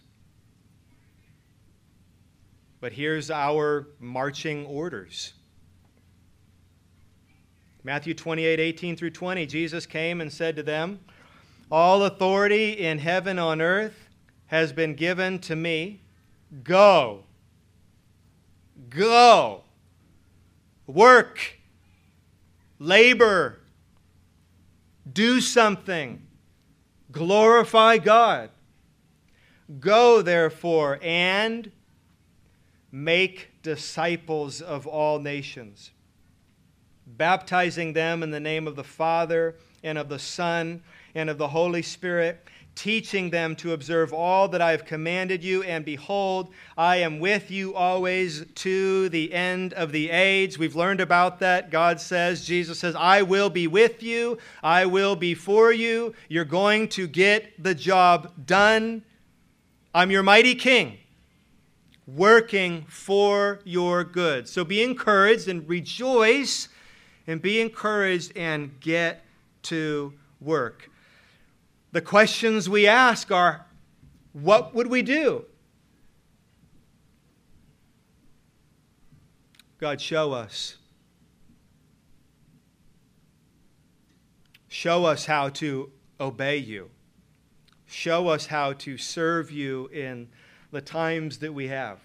But 2.82 2.94
here's 2.94 3.30
our 3.30 3.90
marching 4.00 4.66
orders. 4.66 5.34
Matthew 7.84 8.16
28 8.16 8.60
18 8.60 8.96
through 8.96 9.12
20. 9.12 9.46
Jesus 9.46 9.86
came 9.86 10.20
and 10.20 10.34
said 10.34 10.56
to 10.56 10.64
them, 10.64 11.00
All 11.70 12.04
authority 12.04 12.72
in 12.72 12.98
heaven 12.98 13.38
on 13.38 13.62
earth 13.62 14.10
has 14.48 14.74
been 14.74 14.96
given 14.96 15.38
to 15.40 15.56
me. 15.56 16.02
Go. 16.64 17.24
Go. 18.90 19.62
Work. 20.88 21.59
Labor. 22.80 23.60
Do 25.12 25.42
something. 25.42 26.26
Glorify 27.12 27.98
God. 27.98 28.50
Go, 29.80 30.22
therefore, 30.22 31.00
and 31.02 31.72
make 32.92 33.50
disciples 33.62 34.62
of 34.62 34.88
all 34.88 35.20
nations, 35.20 35.92
baptizing 37.06 37.94
them 37.94 38.24
in 38.24 38.32
the 38.32 38.40
name 38.40 38.68
of 38.68 38.76
the 38.76 38.84
Father 38.84 39.56
and 39.84 39.98
of 39.98 40.10
the 40.10 40.18
Son 40.18 40.82
and 41.14 41.30
of 41.30 41.38
the 41.38 41.50
Holy 41.50 41.82
Spirit, 41.82 42.44
teaching 42.80 43.30
them 43.30 43.58
to 43.58 43.74
observe 43.74 44.14
all 44.14 44.48
that 44.48 44.62
I 44.62 44.72
have 44.72 44.86
commanded 44.86 45.44
you. 45.44 45.64
And 45.64 45.84
behold, 45.84 46.54
I 46.78 46.96
am 46.98 47.20
with 47.20 47.52
you 47.52 47.76
always 47.76 48.46
to 48.56 49.10
the 49.10 49.34
end 49.34 49.74
of 49.74 49.92
the 49.92 50.10
age. 50.10 50.58
We've 50.58 50.78
learned 50.78 51.02
about 51.02 51.40
that. 51.40 51.72
God 51.72 52.00
says, 52.00 52.46
Jesus 52.46 52.80
says, 52.80 52.96
I 52.96 53.22
will 53.22 53.50
be 53.50 53.68
with 53.68 54.02
you, 54.02 54.38
I 54.64 54.86
will 54.86 55.18
be 55.18 55.34
for 55.34 55.74
you. 55.74 56.14
You're 56.30 56.46
going 56.46 56.88
to 56.90 57.06
get 57.06 57.62
the 57.62 57.76
job 57.76 58.46
done. 58.46 59.04
I'm 59.94 60.10
your 60.10 60.24
mighty 60.24 60.56
king 60.56 61.00
working 62.08 62.86
for 62.88 63.60
your 63.66 64.06
good. 64.06 64.48
So 64.48 64.64
be 64.64 64.82
encouraged 64.82 65.50
and 65.50 65.68
rejoice 65.68 66.70
and 67.28 67.42
be 67.42 67.60
encouraged 67.60 68.38
and 68.38 68.80
get 68.80 69.26
to 69.64 70.14
work. 70.40 70.90
The 71.92 72.02
questions 72.02 72.70
we 72.70 72.88
ask 72.88 73.32
are 73.32 73.66
what 74.34 74.76
would 74.76 74.88
we 74.88 75.02
do? 75.02 75.46
God, 79.80 80.00
show 80.00 80.34
us. 80.34 80.78
Show 84.68 85.06
us 85.06 85.26
how 85.26 85.50
to 85.50 85.92
obey 86.20 86.58
you. 86.58 86.92
Show 87.88 88.28
us 88.28 88.46
how 88.46 88.74
to 88.74 88.98
serve 88.98 89.50
you 89.50 89.88
in 89.88 90.28
the 90.72 90.82
times 90.82 91.40
that 91.40 91.54
we 91.54 91.70
have. 91.70 92.00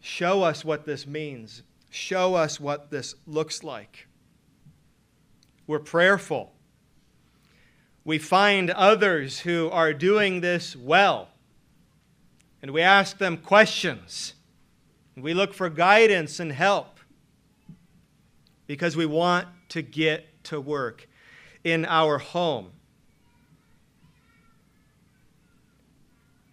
Show 0.00 0.42
us 0.42 0.64
what 0.64 0.86
this 0.86 1.06
means. 1.06 1.62
Show 1.90 2.34
us 2.34 2.58
what 2.58 2.90
this 2.90 3.14
looks 3.26 3.62
like. 3.62 4.06
We're 5.66 5.78
prayerful. 5.78 6.53
We 8.04 8.18
find 8.18 8.70
others 8.70 9.40
who 9.40 9.70
are 9.70 9.92
doing 9.92 10.40
this 10.40 10.76
well, 10.76 11.28
and 12.60 12.70
we 12.70 12.82
ask 12.82 13.18
them 13.18 13.36
questions. 13.38 14.34
We 15.16 15.32
look 15.32 15.54
for 15.54 15.70
guidance 15.70 16.40
and 16.40 16.52
help 16.52 16.98
because 18.66 18.96
we 18.96 19.06
want 19.06 19.48
to 19.70 19.82
get 19.82 20.44
to 20.44 20.60
work 20.60 21.08
in 21.62 21.84
our 21.86 22.18
home 22.18 22.72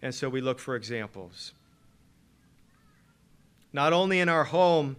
And 0.02 0.12
so 0.12 0.28
we 0.28 0.40
look 0.40 0.58
for 0.58 0.74
examples. 0.74 1.54
Not 3.72 3.92
only 3.92 4.18
in 4.18 4.28
our 4.28 4.44
home, 4.44 4.96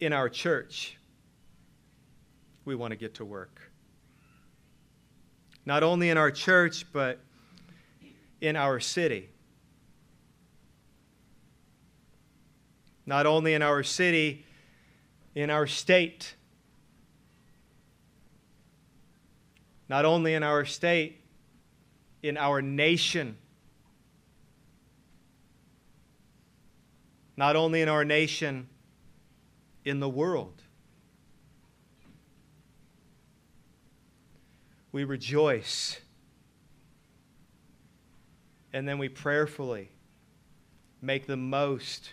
in 0.00 0.12
our 0.14 0.30
church, 0.30 0.96
we 2.64 2.74
want 2.74 2.92
to 2.92 2.96
get 2.96 3.14
to 3.16 3.24
work. 3.24 3.63
Not 5.66 5.82
only 5.82 6.10
in 6.10 6.18
our 6.18 6.30
church, 6.30 6.84
but 6.92 7.18
in 8.40 8.56
our 8.56 8.80
city. 8.80 9.30
Not 13.06 13.26
only 13.26 13.54
in 13.54 13.62
our 13.62 13.82
city, 13.82 14.44
in 15.34 15.50
our 15.50 15.66
state. 15.66 16.34
Not 19.88 20.04
only 20.04 20.34
in 20.34 20.42
our 20.42 20.64
state, 20.64 21.20
in 22.22 22.36
our 22.36 22.62
nation. 22.62 23.36
not 27.36 27.56
only 27.56 27.82
in 27.82 27.88
our 27.88 28.04
nation, 28.04 28.68
in 29.84 30.00
the 30.00 30.08
world. 30.08 30.62
We 34.94 35.02
rejoice. 35.02 35.98
And 38.72 38.86
then 38.86 38.98
we 38.98 39.08
prayerfully 39.08 39.90
make 41.02 41.26
the 41.26 41.36
most 41.36 42.12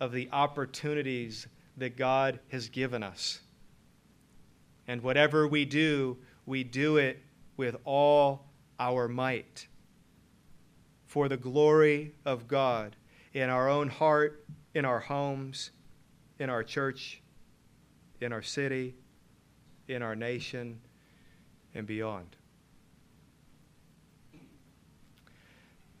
of 0.00 0.10
the 0.10 0.30
opportunities 0.32 1.46
that 1.76 1.98
God 1.98 2.40
has 2.50 2.70
given 2.70 3.02
us. 3.02 3.40
And 4.88 5.02
whatever 5.02 5.46
we 5.46 5.66
do, 5.66 6.16
we 6.46 6.64
do 6.64 6.96
it 6.96 7.20
with 7.58 7.76
all 7.84 8.46
our 8.80 9.06
might 9.06 9.66
for 11.04 11.28
the 11.28 11.36
glory 11.36 12.14
of 12.24 12.48
God 12.48 12.96
in 13.34 13.50
our 13.50 13.68
own 13.68 13.90
heart, 13.90 14.46
in 14.72 14.86
our 14.86 15.00
homes, 15.00 15.72
in 16.38 16.48
our 16.48 16.64
church, 16.64 17.20
in 18.22 18.32
our 18.32 18.40
city, 18.40 18.94
in 19.88 20.00
our 20.00 20.16
nation, 20.16 20.80
and 21.74 21.86
beyond. 21.86 22.36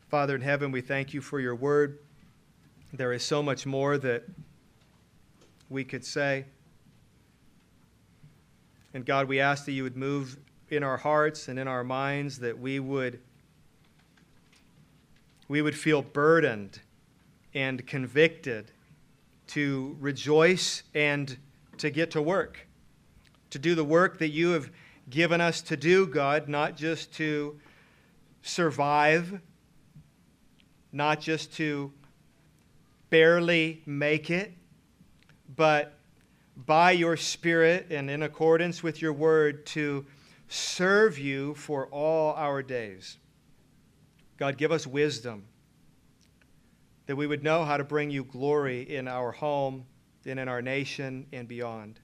Father 0.08 0.34
in 0.34 0.42
heaven, 0.42 0.70
we 0.70 0.82
thank 0.82 1.14
you 1.14 1.20
for 1.20 1.40
your 1.40 1.54
word. 1.54 1.98
There 2.92 3.14
is 3.14 3.22
so 3.22 3.42
much 3.42 3.64
more 3.64 3.96
that 3.96 4.24
we 5.70 5.84
could 5.84 6.04
say. 6.04 6.44
And 8.92 9.06
God, 9.06 9.26
we 9.26 9.40
ask 9.40 9.64
that 9.64 9.72
you 9.72 9.84
would 9.84 9.96
move 9.96 10.36
in 10.68 10.82
our 10.82 10.98
hearts 10.98 11.48
and 11.48 11.58
in 11.58 11.66
our 11.66 11.82
minds, 11.82 12.38
that 12.40 12.58
we 12.58 12.78
would, 12.78 13.20
we 15.48 15.62
would 15.62 15.74
feel 15.74 16.02
burdened 16.02 16.78
and 17.54 17.86
convicted 17.86 18.70
to 19.48 19.96
rejoice 19.98 20.82
and 20.94 21.38
to 21.78 21.90
get 21.90 22.10
to 22.10 22.20
work, 22.20 22.66
to 23.50 23.58
do 23.58 23.74
the 23.74 23.84
work 23.84 24.18
that 24.18 24.28
you 24.28 24.50
have 24.50 24.70
given 25.12 25.40
us 25.40 25.60
to 25.60 25.76
do, 25.76 26.06
God, 26.06 26.48
not 26.48 26.76
just 26.76 27.12
to 27.14 27.60
survive, 28.40 29.40
not 30.90 31.20
just 31.20 31.52
to 31.54 31.92
barely 33.10 33.82
make 33.86 34.30
it, 34.30 34.52
but 35.54 35.98
by 36.56 36.90
your 36.92 37.16
Spirit 37.16 37.86
and 37.90 38.10
in 38.10 38.22
accordance 38.22 38.82
with 38.82 39.02
your 39.02 39.12
word 39.12 39.66
to 39.66 40.04
serve 40.48 41.18
you 41.18 41.54
for 41.54 41.86
all 41.88 42.32
our 42.34 42.62
days. 42.62 43.18
God, 44.38 44.56
give 44.56 44.72
us 44.72 44.86
wisdom 44.86 45.44
that 47.06 47.16
we 47.16 47.26
would 47.26 47.44
know 47.44 47.64
how 47.64 47.76
to 47.76 47.84
bring 47.84 48.10
you 48.10 48.24
glory 48.24 48.82
in 48.82 49.08
our 49.08 49.30
home 49.30 49.84
and 50.24 50.40
in 50.40 50.48
our 50.48 50.62
nation 50.62 51.26
and 51.32 51.46
beyond. 51.46 52.00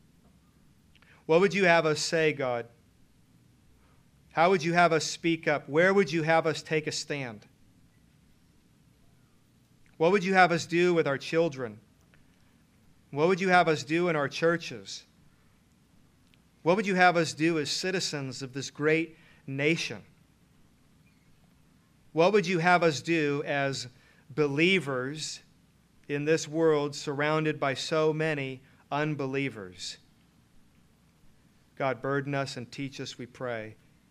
What 1.25 1.41
would 1.41 1.55
you 1.55 1.65
have 1.65 1.87
us 1.87 2.01
say, 2.01 2.35
God? 2.35 2.67
How 4.33 4.51
would 4.51 4.63
you 4.63 4.73
have 4.75 4.93
us 4.93 5.05
speak 5.05 5.49
up? 5.49 5.69
Where 5.69 5.93
would 5.93 6.13
you 6.13 6.23
have 6.23 6.47
us 6.47 6.63
take 6.63 6.87
a 6.87 6.93
stand? 6.93 7.47
What 9.97 10.13
would 10.13 10.25
you 10.25 10.35
have 10.35 10.53
us 10.53 10.65
do 10.65 10.95
with 10.95 11.07
our 11.07 11.19
children? 11.19 11.81
What 13.11 13.29
would 13.29 13.41
you 13.41 13.49
have 13.49 13.69
us 13.69 13.83
do 13.83 14.09
in 14.09 14.17
our 14.17 14.29
churches? 14.29 15.05
What 16.63 16.77
would 16.77 16.87
you 16.87 16.95
have 16.95 17.17
us 17.17 17.33
do 17.33 17.59
as 17.59 17.71
citizens 17.71 18.43
of 18.43 18.53
this 18.53 18.71
great 18.71 19.17
nation? 19.47 20.03
What 22.13 22.33
would 22.33 22.47
you 22.47 22.59
have 22.59 22.83
us 22.83 23.01
do 23.01 23.43
as 23.47 23.89
believers 24.31 25.41
in 26.09 26.25
this 26.25 26.47
world 26.47 26.95
surrounded 26.95 27.59
by 27.59 27.75
so 27.75 28.13
many 28.13 28.63
unbelievers? 28.91 29.99
God, 31.77 32.03
burden 32.03 32.35
us 32.35 32.57
and 32.57 32.71
teach 32.71 33.01
us, 33.01 33.19
we 33.19 33.27
pray. 33.27 33.77